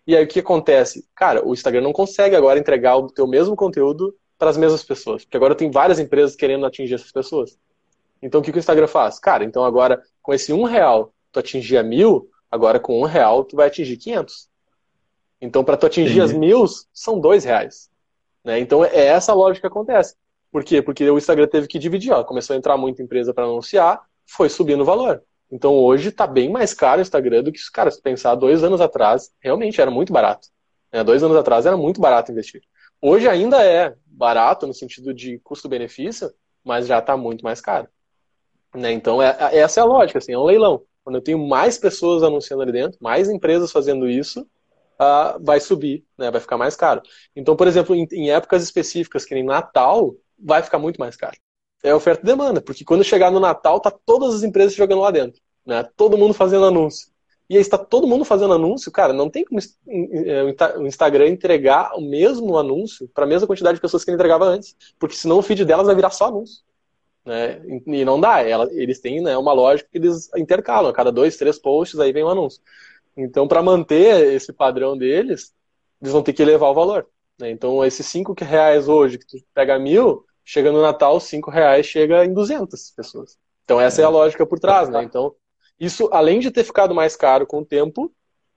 [0.06, 1.08] E aí o que acontece?
[1.16, 5.24] Cara, o Instagram não consegue agora entregar o teu mesmo conteúdo para as mesmas pessoas,
[5.24, 7.58] porque agora tem várias empresas querendo atingir essas pessoas.
[8.22, 9.20] Então o que, que o Instagram faz?
[9.20, 13.56] Cara, então agora com esse um real tu atingir mil, agora com um real tu
[13.56, 14.50] vai atingir 500.
[15.42, 16.22] Então para tu atingir Sim.
[16.22, 17.90] as mil são dois reais.
[18.44, 18.60] Né?
[18.60, 20.16] Então é essa a lógica que acontece.
[20.52, 20.82] Por quê?
[20.82, 22.12] Porque o Instagram teve que dividir.
[22.12, 22.24] Ó.
[22.24, 25.24] Começou a entrar muita empresa para anunciar, foi subindo o valor.
[25.54, 28.82] Então hoje está bem mais caro o Instagram do que, cara, se pensar dois anos
[28.82, 30.48] atrás, realmente era muito barato.
[30.92, 31.04] Né?
[31.04, 32.64] Dois anos atrás era muito barato investir.
[33.00, 37.88] Hoje ainda é barato no sentido de custo-benefício, mas já está muito mais caro.
[38.74, 38.94] Né?
[38.94, 40.82] Então é, é, essa é a lógica, assim, é um leilão.
[41.04, 46.04] Quando eu tenho mais pessoas anunciando ali dentro, mais empresas fazendo isso, uh, vai subir,
[46.18, 46.32] né?
[46.32, 47.04] vai ficar mais caro.
[47.36, 51.38] Então, por exemplo, em, em épocas específicas, que nem Natal, vai ficar muito mais caro.
[51.84, 55.12] É oferta e demanda, porque quando chegar no Natal, tá todas as empresas jogando lá
[55.12, 55.88] dentro, né?
[55.96, 57.12] Todo mundo fazendo anúncio.
[57.50, 61.94] E aí está todo mundo fazendo anúncio, cara, não tem como é, o Instagram entregar
[61.96, 65.40] o mesmo anúncio para a mesma quantidade de pessoas que ele entregava antes, porque senão
[65.40, 66.64] o feed delas vai virar só anúncio.
[67.26, 67.62] Né?
[67.86, 71.60] E não dá, eles têm né, uma lógica que eles intercalam, a cada dois, três
[71.60, 72.62] posts aí vem um anúncio.
[73.16, 75.54] Então, para manter esse padrão deles,
[76.02, 77.08] eles vão ter que elevar o valor.
[77.40, 77.52] Né?
[77.52, 82.26] Então, esses cinco reais hoje que tu pega mil, chega no Natal, cinco reais chega
[82.26, 83.38] em 200 pessoas.
[83.64, 84.90] Então, essa é, é a lógica por trás.
[84.90, 85.04] Né?
[85.04, 85.34] Então,
[85.80, 88.12] isso, além de ter ficado mais caro com o tempo,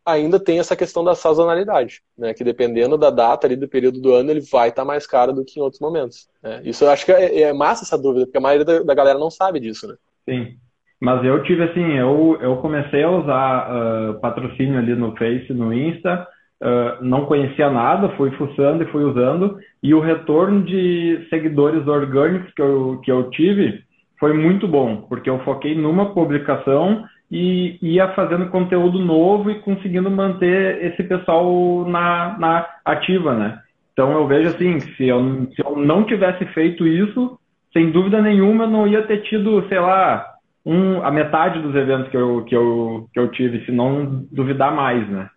[0.07, 2.33] ainda tem essa questão da sazonalidade, né?
[2.33, 5.33] Que dependendo da data ali do período do ano, ele vai estar tá mais caro
[5.33, 6.29] do que em outros momentos.
[6.40, 6.61] Né?
[6.64, 9.18] Isso eu acho que é, é, massa essa dúvida, porque a maioria da, da, galera
[9.18, 9.96] não sabe disso, né?
[10.29, 10.57] Sim.
[11.01, 15.75] Mas eu tive assim, eu, eu comecei a usar uh, patrocínio ali no Face, no
[15.75, 16.27] Insta,
[16.62, 22.53] uh, não conhecia nada, fui fuçando e fui usando, e o retorno de seguidores orgânicos
[22.55, 23.85] que eu, que eu tive
[24.19, 30.11] foi muito bom, porque eu foquei numa publicação e ia fazendo conteúdo novo e conseguindo
[30.11, 33.59] manter esse pessoal na, na ativa, né?
[33.92, 37.38] Então eu vejo assim, se eu, se eu não tivesse feito isso,
[37.73, 40.25] sem dúvida nenhuma eu não ia ter tido, sei lá,
[40.64, 44.75] um, a metade dos eventos que eu, que, eu, que eu tive, se não duvidar
[44.75, 45.29] mais, né?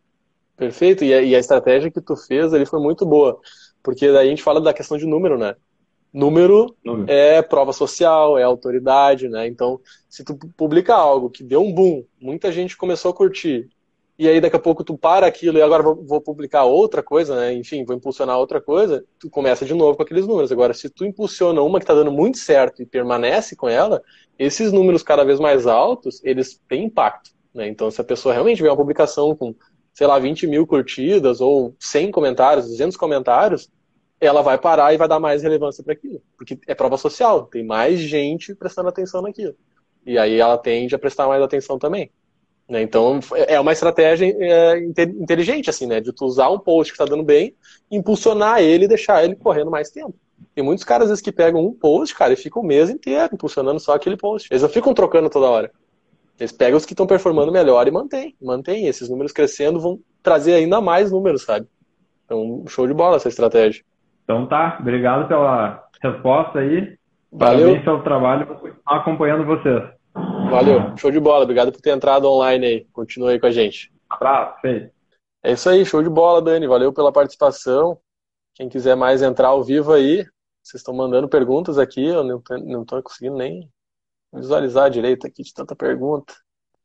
[0.59, 3.39] Perfeito, e a, e a estratégia que tu fez ali foi muito boa,
[3.81, 5.55] porque daí a gente fala da questão de número, né?
[6.11, 9.47] Número, Número, é prova social, é autoridade, né?
[9.47, 13.69] Então, se tu publica algo que deu um boom, muita gente começou a curtir,
[14.17, 17.37] e aí daqui a pouco tu para aquilo e agora vou, vou, publicar outra coisa,
[17.37, 17.53] né?
[17.53, 20.51] Enfim, vou impulsionar outra coisa, tu começa de novo com aqueles números.
[20.51, 24.03] Agora, se tu impulsiona uma que está dando muito certo e permanece com ela,
[24.37, 27.69] esses números cada vez mais altos, eles têm impacto, né?
[27.69, 29.55] Então, se a pessoa realmente vê uma publicação com,
[29.99, 33.69] sei lá, 20 mil curtidas ou 100 comentários, 200 comentários,
[34.17, 36.21] ela vai parar e vai dar mais relevância para aquilo.
[36.37, 39.57] Porque é prova social, tem mais gente prestando atenção naquilo.
[40.05, 42.09] E aí ela tende a prestar mais atenção também.
[42.69, 42.81] Né?
[42.81, 44.79] Então é uma estratégia é,
[45.19, 45.99] inteligente, assim, né?
[45.99, 47.53] De tu usar um post que está dando bem,
[47.91, 50.15] impulsionar ele e deixar ele correndo mais tempo.
[50.55, 53.31] Tem muitos caras, às vezes, que pegam um post, cara, e ficam o mês inteiro
[53.33, 54.47] impulsionando só aquele post.
[54.49, 55.69] Eles não ficam trocando toda hora.
[56.39, 58.35] Eles pegam os que estão performando melhor e mantêm.
[58.41, 58.87] Mantêm.
[58.87, 61.67] Esses números crescendo vão trazer ainda mais números, sabe?
[62.25, 63.83] Então, show de bola essa estratégia.
[64.23, 66.97] Então tá, obrigado pela resposta aí.
[67.31, 67.59] Valeu.
[67.59, 69.83] Parabéns pelo trabalho, vou continuar acompanhando vocês.
[70.49, 72.87] Valeu, show de bola, obrigado por ter entrado online aí.
[72.93, 73.91] Continua aí com a gente.
[74.09, 74.91] Abraço, feito.
[75.43, 76.67] É isso aí, show de bola, Dani.
[76.67, 77.97] Valeu pela participação.
[78.55, 80.25] Quem quiser mais entrar ao vivo aí,
[80.61, 83.69] vocês estão mandando perguntas aqui, eu não estou conseguindo nem
[84.33, 86.33] visualizar direito aqui de tanta pergunta.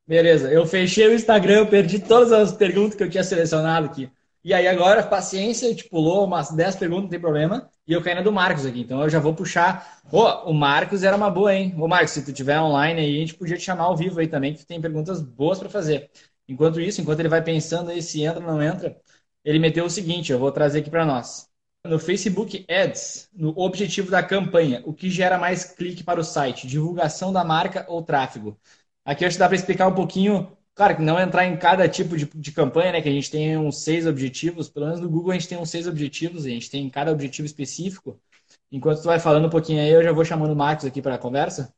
[0.07, 4.11] Beleza, eu fechei o Instagram, eu perdi todas as perguntas que eu tinha selecionado aqui.
[4.45, 7.71] E aí agora, paciência, te tipo, pulou umas 10 perguntas, não tem problema.
[7.87, 10.03] E eu caí na do Marcos aqui, então eu já vou puxar.
[10.13, 11.75] Oh, o Marcos era uma boa, hein?
[11.79, 14.29] Ô Marcos, se tu tiver online aí, a gente podia te chamar ao vivo aí
[14.29, 16.11] também, que tem perguntas boas para fazer.
[16.47, 18.95] Enquanto isso, enquanto ele vai pensando aí se entra ou não entra,
[19.43, 21.49] ele meteu o seguinte, eu vou trazer aqui para nós.
[21.87, 26.66] No Facebook Ads, no objetivo da campanha, o que gera mais clique para o site?
[26.66, 28.59] Divulgação da marca ou tráfego?
[29.05, 32.16] Aqui acho que dá para explicar um pouquinho Claro que não entrar em cada tipo
[32.16, 33.01] de, de campanha, né?
[33.01, 35.70] Que a gente tem uns seis objetivos, pelo menos no Google a gente tem uns
[35.70, 38.20] seis objetivos, a gente tem cada objetivo específico.
[38.73, 41.14] Enquanto tu vai falando um pouquinho aí, eu já vou chamando o Marcos aqui para
[41.14, 41.73] a conversa.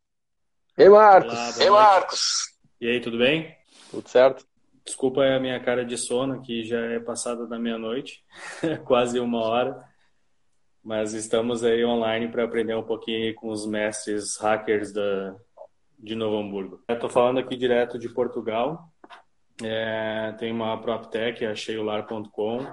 [0.79, 1.61] Ei, Marcos!
[1.61, 2.57] Ei, Marcos!
[2.81, 3.55] E aí, tudo bem?
[3.91, 4.47] Tudo certo.
[4.83, 8.25] Desculpa a minha cara de sono, que já é passada da meia-noite,
[8.87, 9.85] quase uma hora.
[10.87, 15.35] Mas estamos aí online para aprender um pouquinho com os mestres hackers da,
[15.99, 16.81] de Novo Hamburgo.
[16.89, 18.89] Estou falando aqui direto de Portugal.
[19.61, 22.73] É, tem uma PropTech, a cheiolar.com,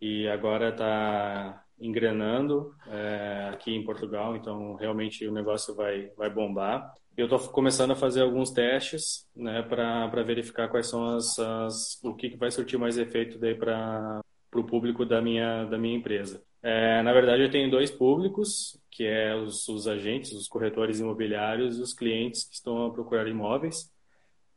[0.00, 6.94] e agora está engrenando é, aqui em Portugal, então realmente o negócio vai, vai bombar.
[7.16, 12.14] Eu estou começando a fazer alguns testes né, para verificar quais são as, as o
[12.14, 14.20] que, que vai surtir mais efeito para
[14.54, 16.45] o público da minha, da minha empresa.
[16.68, 21.78] É, na verdade, eu tenho dois públicos, que é os, os agentes, os corretores imobiliários
[21.78, 23.88] e os clientes que estão a procurar imóveis.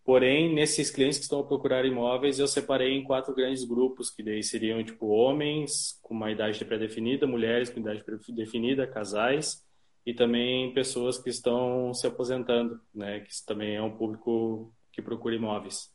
[0.04, 4.24] Porém, nesses clientes que estão a procurar imóveis, eu separei em quatro grandes grupos, que
[4.24, 9.63] daí seriam tipo homens com uma idade pré-definida, mulheres com idade pré-definida, casais
[10.04, 15.36] e também pessoas que estão se aposentando, né, que também é um público que procura
[15.36, 15.93] imóveis.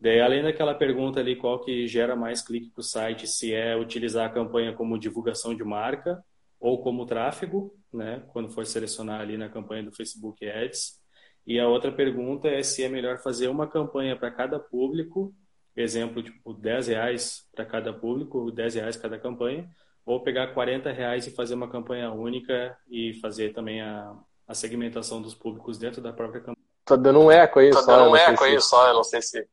[0.00, 3.76] Daí, além daquela pergunta ali, qual que gera mais clique para o site, se é
[3.76, 6.22] utilizar a campanha como divulgação de marca
[6.60, 10.98] ou como tráfego, né, quando for selecionar ali na campanha do Facebook Ads,
[11.46, 15.34] e a outra pergunta é se é melhor fazer uma campanha para cada público,
[15.74, 19.68] exemplo, tipo 10 reais para cada público, 10 reais cada campanha,
[20.04, 24.14] ou pegar 40 reais e fazer uma campanha única e fazer também a,
[24.46, 26.56] a segmentação dos públicos dentro da própria campanha.
[26.84, 27.96] Tá dando um eco aí, tá só.
[27.96, 28.68] dando um eco aí, se...
[28.68, 29.46] só, eu não sei se.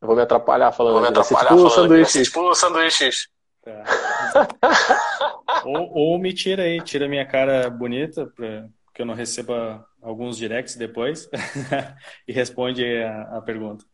[0.00, 0.94] Eu vou me atrapalhar falando.
[0.94, 1.70] Vou me atrapalhar tipo falando.
[1.70, 2.22] sanduíche.
[2.22, 3.10] Tipo sanduíche.
[3.62, 3.84] Tá.
[5.64, 10.36] ou, ou me tira aí, tira minha cara bonita, pra que eu não receba alguns
[10.36, 11.30] directs depois
[12.26, 13.84] e responde a, a pergunta.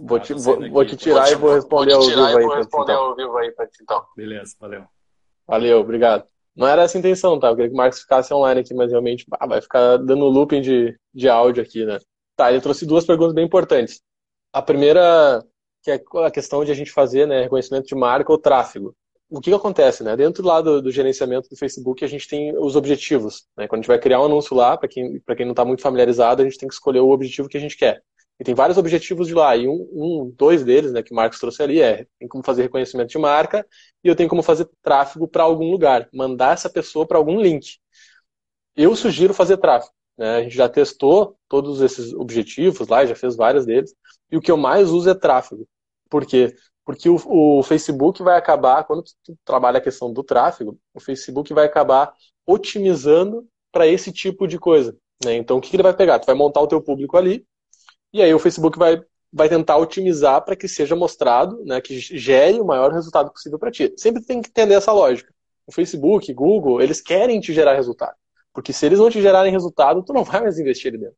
[0.00, 2.44] Vou te, vou, vou te tirar vou te, e vou responder vou ao vivo aí.
[2.44, 3.04] Vou responder então.
[3.04, 4.02] ao vivo aí pra ti, então.
[4.16, 4.84] Beleza, valeu.
[5.46, 6.24] Valeu, obrigado.
[6.56, 7.48] Não era essa a intenção, tá?
[7.48, 10.62] Eu queria que o Marcos ficasse online aqui, mas realmente ah, vai ficar dando looping
[10.62, 11.98] de, de áudio aqui, né?
[12.34, 14.00] Tá, ele trouxe duas perguntas bem importantes.
[14.56, 15.44] A primeira,
[15.82, 18.96] que é a questão de a gente fazer, né, reconhecimento de marca ou tráfego
[19.28, 20.16] o que, que, acontece, né?
[20.16, 23.46] Dentro lá do, do, gerenciamento do Facebook, a gente tem os objetivos.
[23.56, 23.66] Né?
[23.66, 26.42] Quando a gente vai criar um anúncio lá, para quem, quem não está muito familiarizado,
[26.42, 28.02] a gente tem que escolher o objetivo que a gente quer.
[28.38, 31.40] E tem vários objetivos de lá, e um, um dois deles, né, que o Marcos
[31.40, 33.66] trouxe ali, é tem como fazer reconhecimento de marca
[34.04, 37.78] e eu tenho como fazer tráfego para algum lugar, mandar essa pessoa para algum link.
[38.76, 39.92] Eu sugiro fazer tráfego.
[40.18, 40.36] Né?
[40.36, 43.94] A gente já testou todos esses objetivos lá, já fez vários deles,
[44.30, 45.66] e o que eu mais uso é tráfego.
[46.10, 46.54] Por quê?
[46.84, 51.52] Porque o, o, Facebook vai acabar, quando tu trabalha a questão do tráfego, o Facebook
[51.52, 52.12] vai acabar
[52.46, 54.96] otimizando para esse tipo de coisa.
[55.24, 55.34] Né?
[55.34, 56.18] Então, o que, que ele vai pegar?
[56.18, 57.44] Tu vai montar o teu público ali,
[58.12, 62.60] e aí o Facebook vai, vai tentar otimizar para que seja mostrado, né, que gere
[62.60, 63.92] o maior resultado possível para ti.
[63.96, 65.34] Sempre tem que entender essa lógica.
[65.66, 68.14] O Facebook, Google, eles querem te gerar resultado.
[68.52, 71.16] Porque se eles não te gerarem resultado, tu não vai mais investir ali dentro.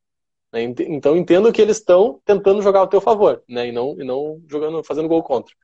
[0.53, 0.63] Né?
[0.63, 3.69] Então entendo que eles estão tentando jogar ao teu favor, né?
[3.69, 5.55] E não, e não jogando, fazendo gol contra.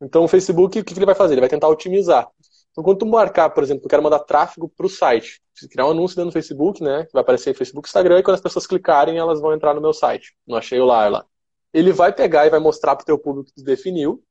[0.00, 1.34] Então o Facebook, o que, ele vai fazer?
[1.34, 2.28] Ele vai tentar otimizar.
[2.70, 5.90] Então quando tu marcar, por exemplo, tu quer mandar tráfego para o site, criar um
[5.90, 7.04] anúncio dentro do Facebook, né?
[7.06, 9.92] Que vai aparecer Facebook, Instagram, e quando as pessoas clicarem, elas vão entrar no meu
[9.92, 11.24] site, no Achei o Lar lá.
[11.72, 14.22] Ele vai pegar e vai mostrar para o teu público que tu definiu,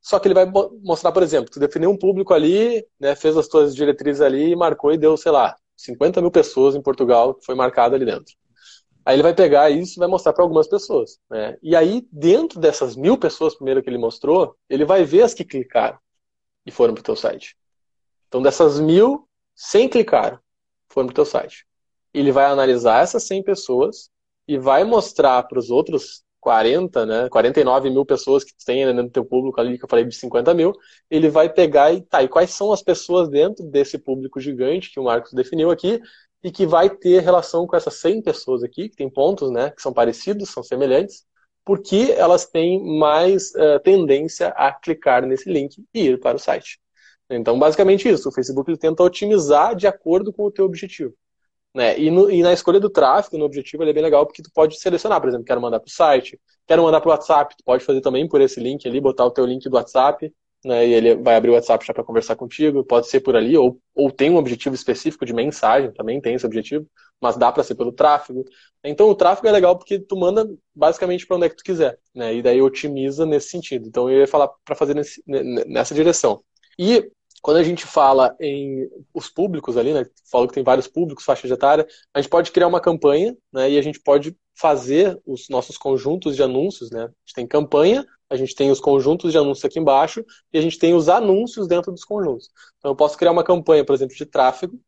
[0.00, 0.46] só que ele vai
[0.82, 4.92] mostrar, por exemplo, tu definiu um público ali, né, fez as tuas diretrizes ali marcou
[4.92, 8.32] e deu, sei lá, 50 mil pessoas em Portugal que foi marcado ali dentro.
[9.06, 11.20] Aí ele vai pegar isso e vai mostrar para algumas pessoas.
[11.30, 11.56] Né?
[11.62, 15.44] E aí, dentro dessas mil pessoas primeiro que ele mostrou, ele vai ver as que
[15.44, 15.96] clicaram
[16.66, 17.56] e foram para o teu site.
[18.26, 20.40] Então, dessas mil, 100 clicaram,
[20.88, 21.64] foram para o teu site.
[22.12, 24.10] Ele vai analisar essas 100 pessoas
[24.48, 29.10] e vai mostrar para os outros 40, né, 49 mil pessoas que tem dentro do
[29.10, 30.72] teu público ali, que eu falei de 50 mil,
[31.10, 35.00] ele vai pegar e tá, e quais são as pessoas dentro desse público gigante que
[35.00, 36.00] o Marcos definiu aqui,
[36.42, 39.82] e que vai ter relação com essas 100 pessoas aqui, que tem pontos né, que
[39.82, 41.24] são parecidos, são semelhantes,
[41.64, 46.78] porque elas têm mais uh, tendência a clicar nesse link e ir para o site.
[47.28, 48.28] Então, basicamente isso.
[48.28, 51.12] O Facebook ele tenta otimizar de acordo com o teu objetivo.
[51.74, 51.98] Né?
[51.98, 54.50] E, no, e na escolha do tráfego, no objetivo, ele é bem legal porque tu
[54.54, 57.64] pode selecionar, por exemplo, quero mandar para o site, quero mandar para o WhatsApp, tu
[57.64, 60.32] pode fazer também por esse link ali, botar o teu link do WhatsApp,
[60.66, 63.56] né, e ele vai abrir o WhatsApp já para conversar contigo, pode ser por ali,
[63.56, 66.84] ou, ou tem um objetivo específico de mensagem, também tem esse objetivo,
[67.20, 68.44] mas dá para ser pelo tráfego.
[68.82, 71.96] Então o tráfego é legal porque tu manda basicamente para onde é que tu quiser,
[72.12, 73.86] né, e daí otimiza nesse sentido.
[73.86, 76.42] Então eu ia falar para fazer nesse, nessa direção.
[76.76, 77.08] E
[77.40, 81.46] quando a gente fala em os públicos ali, né, falou que tem vários públicos, faixa
[81.46, 85.78] etária, a gente pode criar uma campanha, né, e a gente pode fazer os nossos
[85.78, 87.02] conjuntos de anúncios, né?
[87.02, 90.62] A gente tem campanha, a gente tem os conjuntos de anúncios aqui embaixo e a
[90.62, 92.48] gente tem os anúncios dentro dos conjuntos.
[92.78, 94.78] Então eu posso criar uma campanha, por exemplo, de tráfego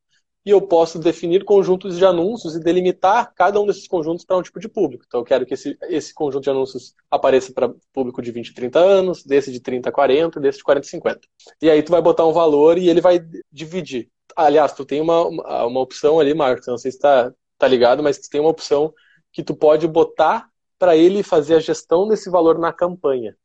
[0.44, 4.42] e eu posso definir conjuntos de anúncios e delimitar cada um desses conjuntos para um
[4.42, 5.04] tipo de público.
[5.06, 8.54] Então eu quero que esse, esse conjunto de anúncios apareça para público de 20 a
[8.54, 11.20] 30 anos, desse de 30 a 40, desse de 40 a 50.
[11.60, 13.20] E aí tu vai botar um valor e ele vai
[13.52, 14.08] dividir.
[14.34, 15.26] Aliás, tu tem uma,
[15.66, 18.94] uma opção ali, Marcos, não sei se está tá ligado, mas tu tem uma opção
[19.32, 20.48] que tu pode botar
[20.78, 23.36] para ele fazer a gestão desse valor na campanha.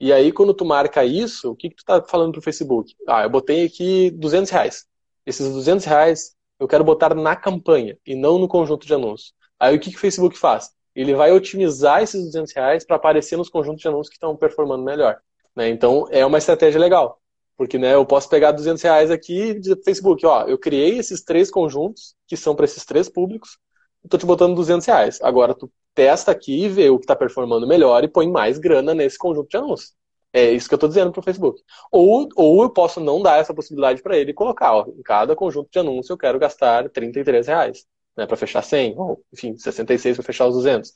[0.00, 2.94] E aí, quando tu marca isso, o que, que tu está falando para o Facebook?
[3.08, 4.86] Ah, eu botei aqui 200 reais.
[5.24, 9.34] Esses 200 reais eu quero botar na campanha e não no conjunto de anúncios.
[9.58, 10.70] Aí o que, que o Facebook faz?
[10.94, 14.84] Ele vai otimizar esses 200 reais para aparecer nos conjuntos de anúncios que estão performando
[14.84, 15.18] melhor.
[15.56, 15.68] Né?
[15.68, 17.20] Então, é uma estratégia legal.
[17.56, 20.98] Porque né, eu posso pegar 200 reais aqui e dizer pro Facebook, ó, eu criei
[20.98, 23.58] esses três conjuntos, que são para esses três públicos,
[24.04, 25.20] e tô te botando 200 reais.
[25.22, 28.94] Agora tu testa aqui e vê o que está performando melhor e põe mais grana
[28.94, 29.92] nesse conjunto de anúncios.
[30.32, 31.62] É isso que eu estou dizendo para o Facebook.
[31.90, 35.36] Ou, ou eu posso não dar essa possibilidade para ele e colocar, ó, em cada
[35.36, 40.16] conjunto de anúncios eu quero gastar 33 reais né, para fechar 100, ou enfim, 66
[40.16, 40.92] para fechar os 200.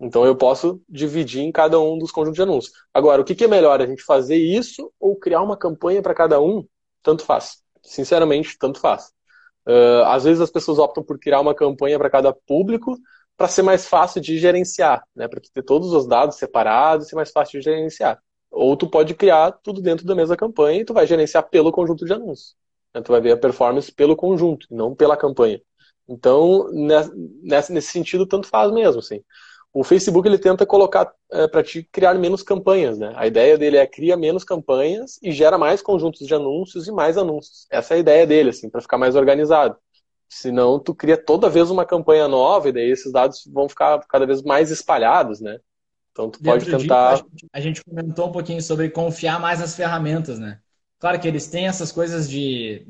[0.00, 2.72] Então eu posso dividir em cada um dos conjuntos de anúncios.
[2.92, 3.80] Agora, o que, que é melhor?
[3.80, 6.66] A gente fazer isso ou criar uma campanha para cada um?
[7.02, 7.62] Tanto faz.
[7.82, 9.10] Sinceramente, tanto faz.
[9.66, 12.96] Uh, às vezes as pessoas optam por criar uma campanha para cada público
[13.38, 15.28] para ser mais fácil de gerenciar, né?
[15.28, 18.20] Para ter todos os dados separados ser mais fácil de gerenciar.
[18.50, 22.04] Ou tu pode criar tudo dentro da mesma campanha e tu vai gerenciar pelo conjunto
[22.04, 22.56] de anúncios.
[22.92, 23.00] Né?
[23.00, 25.62] Tu vai ver a performance pelo conjunto, não pela campanha.
[26.08, 29.22] Então, nesse sentido, tanto faz mesmo, assim.
[29.72, 33.12] O Facebook ele tenta colocar é, para te criar menos campanhas, né?
[33.14, 37.16] A ideia dele é cria menos campanhas e gera mais conjuntos de anúncios e mais
[37.16, 37.66] anúncios.
[37.70, 39.76] Essa é a ideia dele, assim, para ficar mais organizado.
[40.28, 44.26] Senão, tu cria toda vez uma campanha nova e daí esses dados vão ficar cada
[44.26, 45.58] vez mais espalhados, né?
[46.12, 47.14] Então, tu pode Dentro tentar.
[47.14, 50.60] Disso, a gente comentou um pouquinho sobre confiar mais nas ferramentas, né?
[50.98, 52.84] Claro que eles têm essas coisas de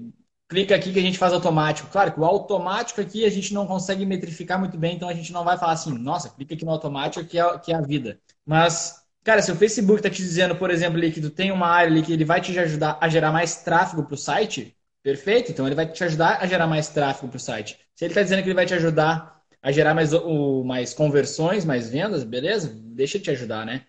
[0.48, 1.88] clica aqui que a gente faz automático.
[1.90, 5.32] Claro que o automático aqui a gente não consegue metrificar muito bem, então a gente
[5.32, 8.18] não vai falar assim, nossa, clica aqui no automático que é, que é a vida.
[8.46, 11.66] Mas, cara, se o Facebook está te dizendo, por exemplo, ali, que tu tem uma
[11.66, 15.50] área ali que ele vai te ajudar a gerar mais tráfego para o site, perfeito,
[15.50, 17.78] então ele vai te ajudar a gerar mais tráfego para o site.
[17.94, 21.64] Se ele está dizendo que ele vai te ajudar a gerar mais, o, mais conversões,
[21.64, 22.72] mais vendas, beleza?
[22.74, 23.84] Deixa te ajudar, né?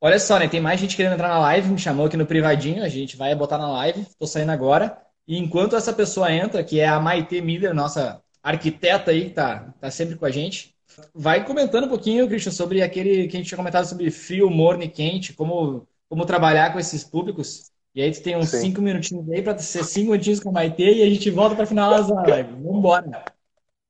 [0.00, 0.48] Olha só, né?
[0.48, 3.34] Tem mais gente querendo entrar na live, me chamou aqui no privadinho, a gente vai
[3.34, 4.98] botar na live, tô saindo agora.
[5.26, 9.90] E enquanto essa pessoa entra, que é a Maite Miller, nossa arquiteta aí, tá, tá
[9.90, 10.74] sempre com a gente,
[11.14, 14.82] vai comentando um pouquinho, Christian, sobre aquele que a gente tinha comentado sobre frio, morno
[14.82, 17.70] e quente, como, como trabalhar com esses públicos.
[17.94, 18.60] E aí tu tem uns Sim.
[18.60, 21.66] cinco minutinhos aí para ser cinco minutinhos com a Maite e a gente volta para
[21.66, 22.52] finalizar a live.
[22.62, 23.24] Vambora.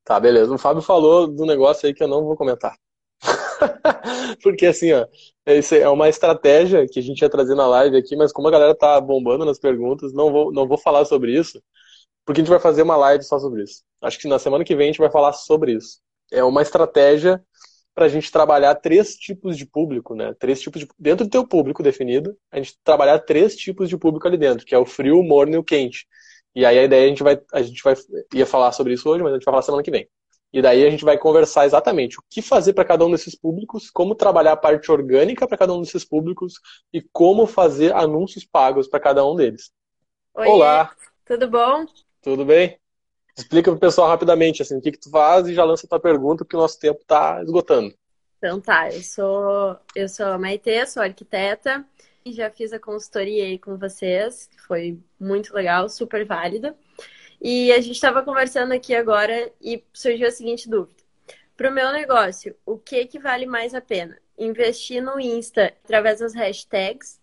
[0.04, 0.52] Tá, beleza.
[0.52, 2.76] O Fábio falou do negócio aí que eu não vou comentar.
[4.42, 5.06] Porque assim, ó,
[5.46, 8.74] é uma estratégia que a gente ia trazer na live aqui, mas como a galera
[8.74, 11.62] tá bombando nas perguntas, não vou, não vou falar sobre isso,
[12.24, 13.82] porque a gente vai fazer uma live só sobre isso.
[14.02, 16.00] Acho que na semana que vem a gente vai falar sobre isso.
[16.32, 17.40] É uma estratégia
[17.94, 20.34] para a gente trabalhar três tipos de público, né?
[20.38, 24.26] Três tipos de dentro do teu público definido, a gente trabalhar três tipos de público
[24.26, 26.06] ali dentro, que é o frio, o morno e o quente.
[26.54, 27.94] E aí a ideia a gente vai a gente vai
[28.34, 30.08] ia falar sobre isso hoje, mas a gente vai falar semana que vem.
[30.52, 33.90] E daí a gente vai conversar exatamente o que fazer para cada um desses públicos,
[33.90, 36.54] como trabalhar a parte orgânica para cada um desses públicos
[36.92, 39.72] e como fazer anúncios pagos para cada um deles.
[40.34, 40.94] Oi, Olá.
[41.24, 41.86] Tudo bom?
[42.20, 42.81] Tudo bem?
[43.36, 45.98] Explica para o pessoal rapidamente assim, o que, que tu faz e já lança tua
[45.98, 47.94] pergunta, porque o nosso tempo está esgotando.
[48.38, 51.84] Então tá, eu sou, eu sou a Maite, sou arquiteta
[52.24, 56.76] e já fiz a consultoria aí com vocês, foi muito legal, super válida.
[57.40, 61.02] E a gente estava conversando aqui agora e surgiu a seguinte dúvida.
[61.56, 64.18] Para o meu negócio, o que, que vale mais a pena?
[64.38, 67.20] Investir no Insta através das hashtags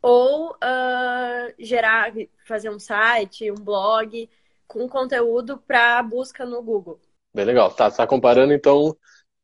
[0.00, 2.12] ou uh, gerar,
[2.44, 4.28] fazer um site, um blog
[4.72, 6.98] com conteúdo para busca no Google?
[7.34, 7.70] Bem legal.
[7.70, 8.96] Tá, tá comparando então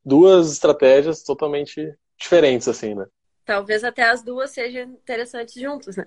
[0.03, 3.07] duas estratégias totalmente diferentes, assim, né?
[3.45, 6.05] Talvez até as duas sejam interessantes juntos, né?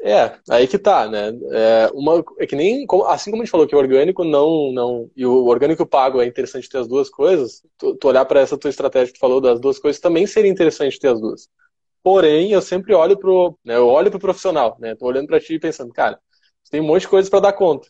[0.00, 1.30] É, aí que tá, né?
[1.50, 5.10] É, uma, é que nem, assim como a gente falou que o orgânico não, não,
[5.16, 8.58] e o orgânico pago é interessante ter as duas coisas, tu, tu olhar para essa
[8.58, 11.48] tua estratégia que tu falou das duas coisas, também seria interessante ter as duas.
[12.02, 14.94] Porém, eu sempre olho pro, né, eu olho pro profissional, né?
[14.94, 16.20] Tô olhando para ti e pensando, cara,
[16.70, 17.88] tem um monte de coisas para dar conta.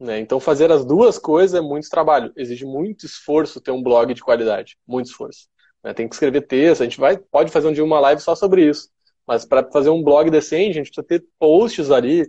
[0.00, 0.18] Né?
[0.18, 2.32] Então, fazer as duas coisas é muito trabalho.
[2.34, 4.78] Exige muito esforço ter um blog de qualidade.
[4.88, 5.46] Muito esforço.
[5.84, 5.92] Né?
[5.92, 6.80] Tem que escrever texto.
[6.80, 8.88] A gente vai, pode fazer um dia uma live só sobre isso.
[9.26, 12.26] Mas para fazer um blog decente, a gente precisa ter posts ali,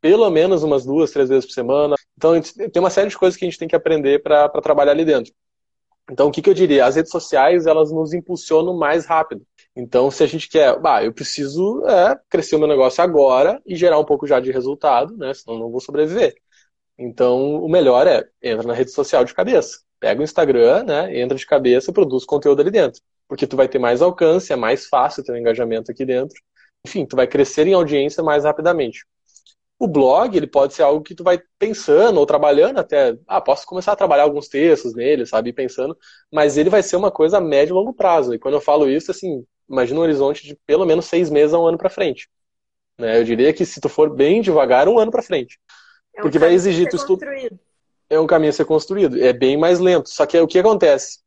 [0.00, 1.96] pelo menos umas duas, três vezes por semana.
[2.16, 5.04] Então, tem uma série de coisas que a gente tem que aprender para trabalhar ali
[5.04, 5.32] dentro.
[6.10, 6.86] Então, o que, que, eu diria?
[6.86, 9.46] As redes sociais, elas nos impulsionam mais rápido.
[9.76, 13.76] Então, se a gente quer, bah, eu preciso é, crescer o meu negócio agora e
[13.76, 15.32] gerar um pouco já de resultado, né?
[15.32, 16.34] Senão não vou sobreviver.
[17.02, 19.80] Então, o melhor é, entra na rede social de cabeça.
[19.98, 21.18] Pega o Instagram, né?
[21.20, 23.00] Entra de cabeça e produz conteúdo ali dentro
[23.32, 26.38] porque tu vai ter mais alcance, é mais fácil ter um engajamento aqui dentro.
[26.86, 29.06] Enfim, tu vai crescer em audiência mais rapidamente.
[29.78, 33.64] O blog, ele pode ser algo que tu vai pensando ou trabalhando até, ah, posso
[33.66, 35.96] começar a trabalhar alguns textos nele, sabe, pensando,
[36.30, 38.34] mas ele vai ser uma coisa a médio e longo prazo.
[38.34, 41.58] E quando eu falo isso, assim, imagina um horizonte de pelo menos seis meses a
[41.58, 42.28] um ano para frente.
[42.98, 43.18] Né?
[43.18, 45.58] Eu diria que se tu for bem devagar, um ano para frente.
[46.14, 47.24] É um Porque vai exigir tu estudo.
[48.08, 49.22] É um caminho a ser construído.
[49.22, 50.08] É bem mais lento.
[50.08, 51.20] Só que o que acontece?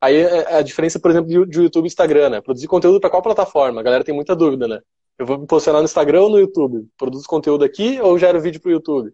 [0.00, 2.40] Aí é, é a diferença, por exemplo, de YouTube e Instagram, né?
[2.40, 3.80] Produzir conteúdo para qual plataforma?
[3.80, 4.80] A galera tem muita dúvida, né?
[5.18, 6.86] Eu vou me posicionar no Instagram ou no YouTube?
[6.96, 9.12] Produzo conteúdo aqui ou gero vídeo para o YouTube?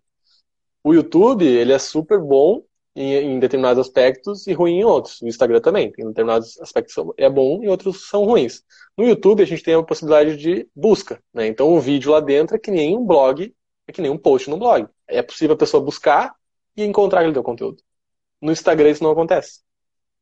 [0.83, 2.63] O YouTube, ele é super bom
[2.95, 5.23] em, em, determinados aspectos e ruim em outros.
[5.23, 8.63] O Instagram também, tem determinados aspectos é bom e outros são ruins.
[8.99, 11.47] No YouTube, a gente tem a possibilidade de busca, né?
[11.47, 13.55] Então, o vídeo lá dentro é que nem um blog,
[13.89, 14.87] é que nem um post no blog.
[15.09, 16.35] É possível a pessoa buscar
[16.77, 17.83] e encontrar aquele teu conteúdo.
[18.41, 19.61] No Instagram, isso não acontece.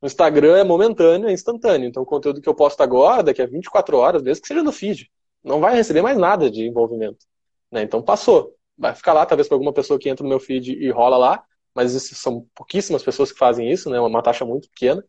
[0.01, 1.89] No Instagram é momentâneo, é instantâneo.
[1.89, 4.73] Então, o conteúdo que eu posto agora, daqui a 24 horas, mesmo que seja no
[4.73, 5.11] feed,
[5.45, 7.25] não vai receber mais nada de envolvimento.
[7.71, 7.83] Né?
[7.83, 8.55] Então, passou.
[8.77, 11.45] Vai ficar lá, talvez para alguma pessoa que entra no meu feed e rola lá,
[11.75, 14.01] mas são pouquíssimas pessoas que fazem isso, né?
[14.01, 15.05] Uma taxa muito pequena.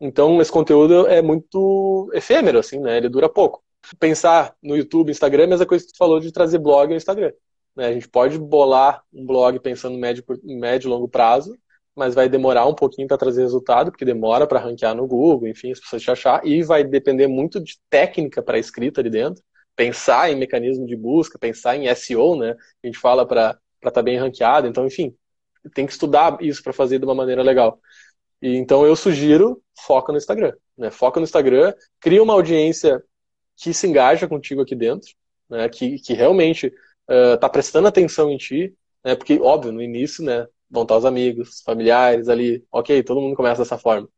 [0.00, 2.96] Então, esse conteúdo é muito efêmero, assim, né?
[2.96, 3.62] Ele dura pouco.
[3.98, 6.96] Pensar no YouTube, Instagram, é a mesma coisa que tu falou de trazer blog ao
[6.96, 7.32] Instagram.
[7.76, 7.86] Né?
[7.86, 11.56] A gente pode bolar um blog pensando em médio, médio e longo prazo,
[11.94, 15.72] mas vai demorar um pouquinho para trazer resultado, porque demora para ranquear no Google, enfim,
[15.72, 19.42] as pessoas te achar, e vai depender muito de técnica para escrita ali dentro,
[19.76, 22.56] pensar em mecanismo de busca, pensar em SEO, né?
[22.82, 25.14] A gente fala para estar tá bem ranqueado, então, enfim,
[25.74, 27.80] tem que estudar isso para fazer de uma maneira legal.
[28.42, 30.90] E, então eu sugiro, foca no Instagram, né?
[30.90, 33.02] Foca no Instagram, cria uma audiência
[33.56, 35.10] que se engaja contigo aqui dentro,
[35.48, 35.68] né?
[35.68, 36.72] Que, que realmente
[37.08, 38.74] está uh, prestando atenção em ti,
[39.04, 39.14] né?
[39.14, 40.46] Porque, óbvio, no início, né?
[40.74, 44.08] vão estar os amigos, familiares ali, ok, todo mundo começa dessa forma.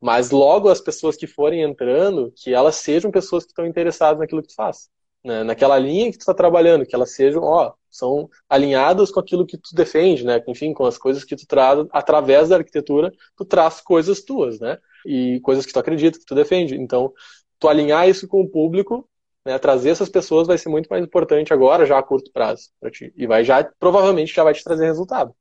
[0.00, 4.42] Mas logo as pessoas que forem entrando, que elas sejam pessoas que estão interessadas naquilo
[4.42, 4.88] que tu faz.
[5.24, 5.42] Né?
[5.42, 9.56] Naquela linha que tu está trabalhando, que elas sejam, ó, são alinhadas com aquilo que
[9.56, 10.42] tu defende, né?
[10.48, 14.78] Enfim, com as coisas que tu traz através da arquitetura, tu traz coisas tuas, né?
[15.06, 16.74] E coisas que tu acredita, que tu defende.
[16.76, 17.12] Então,
[17.58, 19.08] tu alinhar isso com o público,
[19.44, 19.58] né?
[19.58, 23.12] Trazer essas pessoas vai ser muito mais importante agora, já a curto prazo, ti.
[23.16, 25.34] E vai já, provavelmente, já vai te trazer resultado.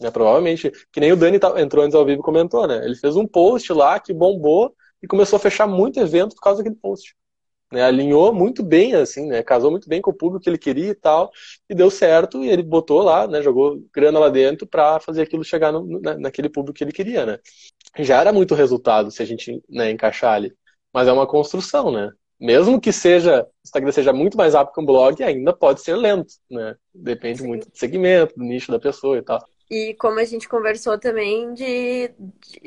[0.00, 2.82] Né, provavelmente, que nem o Dani tá, entrou antes ao vivo e comentou, né?
[2.84, 6.62] Ele fez um post lá que bombou e começou a fechar muito evento por causa
[6.62, 7.14] daquele post.
[7.72, 9.42] Né, alinhou muito bem, assim, né?
[9.42, 11.30] Casou muito bem com o público que ele queria e tal,
[11.68, 13.42] e deu certo, e ele botou lá, né?
[13.42, 17.26] Jogou grana lá dentro para fazer aquilo chegar no, na, naquele público que ele queria,
[17.26, 17.38] né?
[17.98, 20.52] Já era muito resultado se a gente né, encaixar ali.
[20.92, 22.10] Mas é uma construção, né?
[22.40, 25.94] Mesmo que seja, o Instagram seja muito mais rápido que um blog, ainda pode ser
[25.94, 26.74] lento, né?
[26.94, 27.46] Depende Sim.
[27.46, 29.44] muito do segmento, do nicho da pessoa e tal.
[29.70, 32.10] E como a gente conversou também de,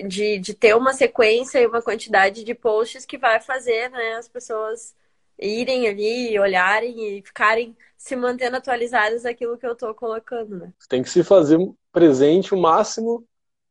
[0.08, 4.30] de, de ter uma sequência e uma quantidade de posts que vai fazer né, as
[4.30, 4.96] pessoas
[5.38, 10.74] irem ali, olharem e ficarem se mantendo atualizadas daquilo que eu estou colocando, né?
[10.88, 11.58] Tem que se fazer
[11.92, 13.26] presente o máximo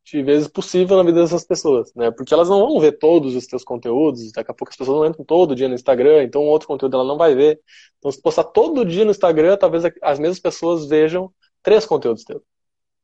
[0.05, 2.11] de vezes possível na vida dessas pessoas, né?
[2.11, 5.05] Porque elas não vão ver todos os teus conteúdos, daqui a pouco as pessoas não
[5.05, 7.61] entram todo dia no Instagram, então outro conteúdo ela não vai ver.
[7.99, 11.31] Então se postar todo dia no Instagram, talvez as mesmas pessoas vejam
[11.61, 12.41] três conteúdos teus.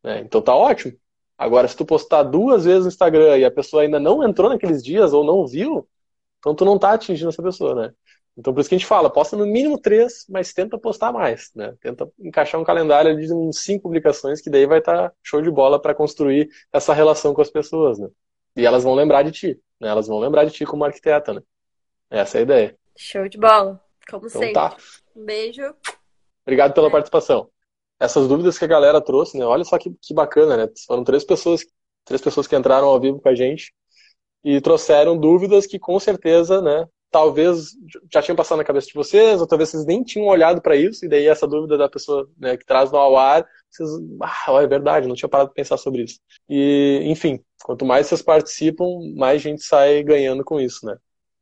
[0.03, 0.21] Né?
[0.21, 0.93] Então tá ótimo.
[1.37, 4.83] Agora, se tu postar duas vezes no Instagram e a pessoa ainda não entrou naqueles
[4.83, 5.87] dias ou não viu,
[6.39, 7.93] então tu não tá atingindo essa pessoa, né?
[8.37, 11.51] Então por isso que a gente fala, posta no mínimo três, mas tenta postar mais,
[11.55, 11.75] né?
[11.81, 15.51] Tenta encaixar um calendário de uns cinco publicações, que daí vai estar tá show de
[15.51, 18.07] bola para construir essa relação com as pessoas, né?
[18.55, 19.89] E elas vão lembrar de ti, né?
[19.89, 21.41] Elas vão lembrar de ti como arquiteta, né?
[22.09, 22.77] Essa é a ideia.
[22.97, 24.53] Show de bola, como então, sempre.
[24.53, 24.75] Tá.
[25.15, 25.75] Um beijo.
[26.45, 26.91] Obrigado pela é.
[26.91, 27.49] participação
[27.99, 29.45] essas dúvidas que a galera trouxe, né?
[29.45, 30.69] Olha só que, que bacana, né?
[30.87, 31.65] Foram três pessoas,
[32.05, 33.73] três pessoas que entraram ao vivo com a gente
[34.43, 36.87] e trouxeram dúvidas que com certeza, né?
[37.11, 37.71] Talvez
[38.11, 41.05] já tinham passado na cabeça de vocês, ou talvez vocês nem tinham olhado para isso,
[41.05, 43.89] e daí essa dúvida da pessoa né, que traz no ao ar, vocês,
[44.21, 46.19] ah, é verdade, não tinha parado de pensar sobre isso.
[46.47, 48.85] E, enfim, quanto mais vocês participam,
[49.15, 50.97] mais gente sai ganhando com isso, né?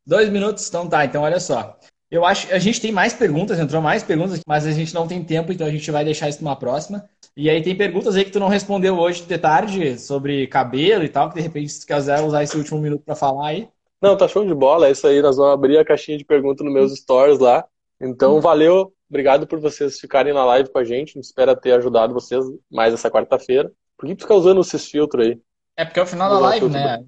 [0.06, 1.78] Dois minutos, então tá, então olha só.
[2.10, 5.22] Eu acho a gente tem mais perguntas, entrou mais perguntas, mas a gente não tem
[5.22, 7.06] tempo, então a gente vai deixar isso numa próxima.
[7.36, 11.08] E aí tem perguntas aí que tu não respondeu hoje de tarde sobre cabelo e
[11.08, 13.68] tal, que de repente se quiser usar esse último minuto para falar aí.
[14.00, 16.64] Não, tá show de bola, é isso aí, nós vamos abrir a caixinha de perguntas
[16.64, 17.64] nos meus stories lá.
[18.00, 18.40] Então, hum.
[18.40, 22.14] valeu, obrigado por vocês ficarem na live com a gente, a gente espera ter ajudado
[22.14, 23.72] vocês mais essa quarta-feira.
[23.96, 25.40] Por que tu fica usando esses filtros aí?
[25.76, 27.04] É porque é o final da live, né?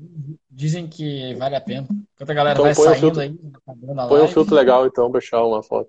[0.49, 1.89] Dizem que vale a pena.
[2.15, 5.11] Enquanto a galera então, vai saindo um filtro, aí, põe live, um filtro legal então,
[5.11, 5.89] deixar uma foto.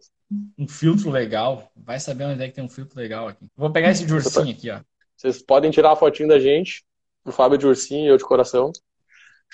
[0.58, 1.70] Um filtro legal.
[1.76, 3.46] Vai saber onde é que tem um filtro legal aqui.
[3.56, 4.80] Vou pegar esse de ursinho aqui, ó.
[5.16, 6.84] Vocês podem tirar a fotinho da gente,
[7.24, 8.72] do Fábio de ursinho e eu de coração.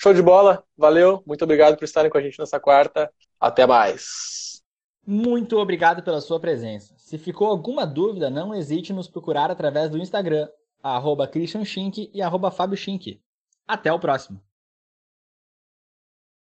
[0.00, 3.12] Show de bola, valeu, muito obrigado por estarem com a gente nessa quarta.
[3.40, 4.62] Até mais.
[5.04, 6.94] Muito obrigado pela sua presença.
[6.98, 10.48] Se ficou alguma dúvida, não hesite em nos procurar através do Instagram,
[10.80, 13.20] arroba Christian Schink e arroba Fábio Schink.
[13.66, 14.47] Até o próximo!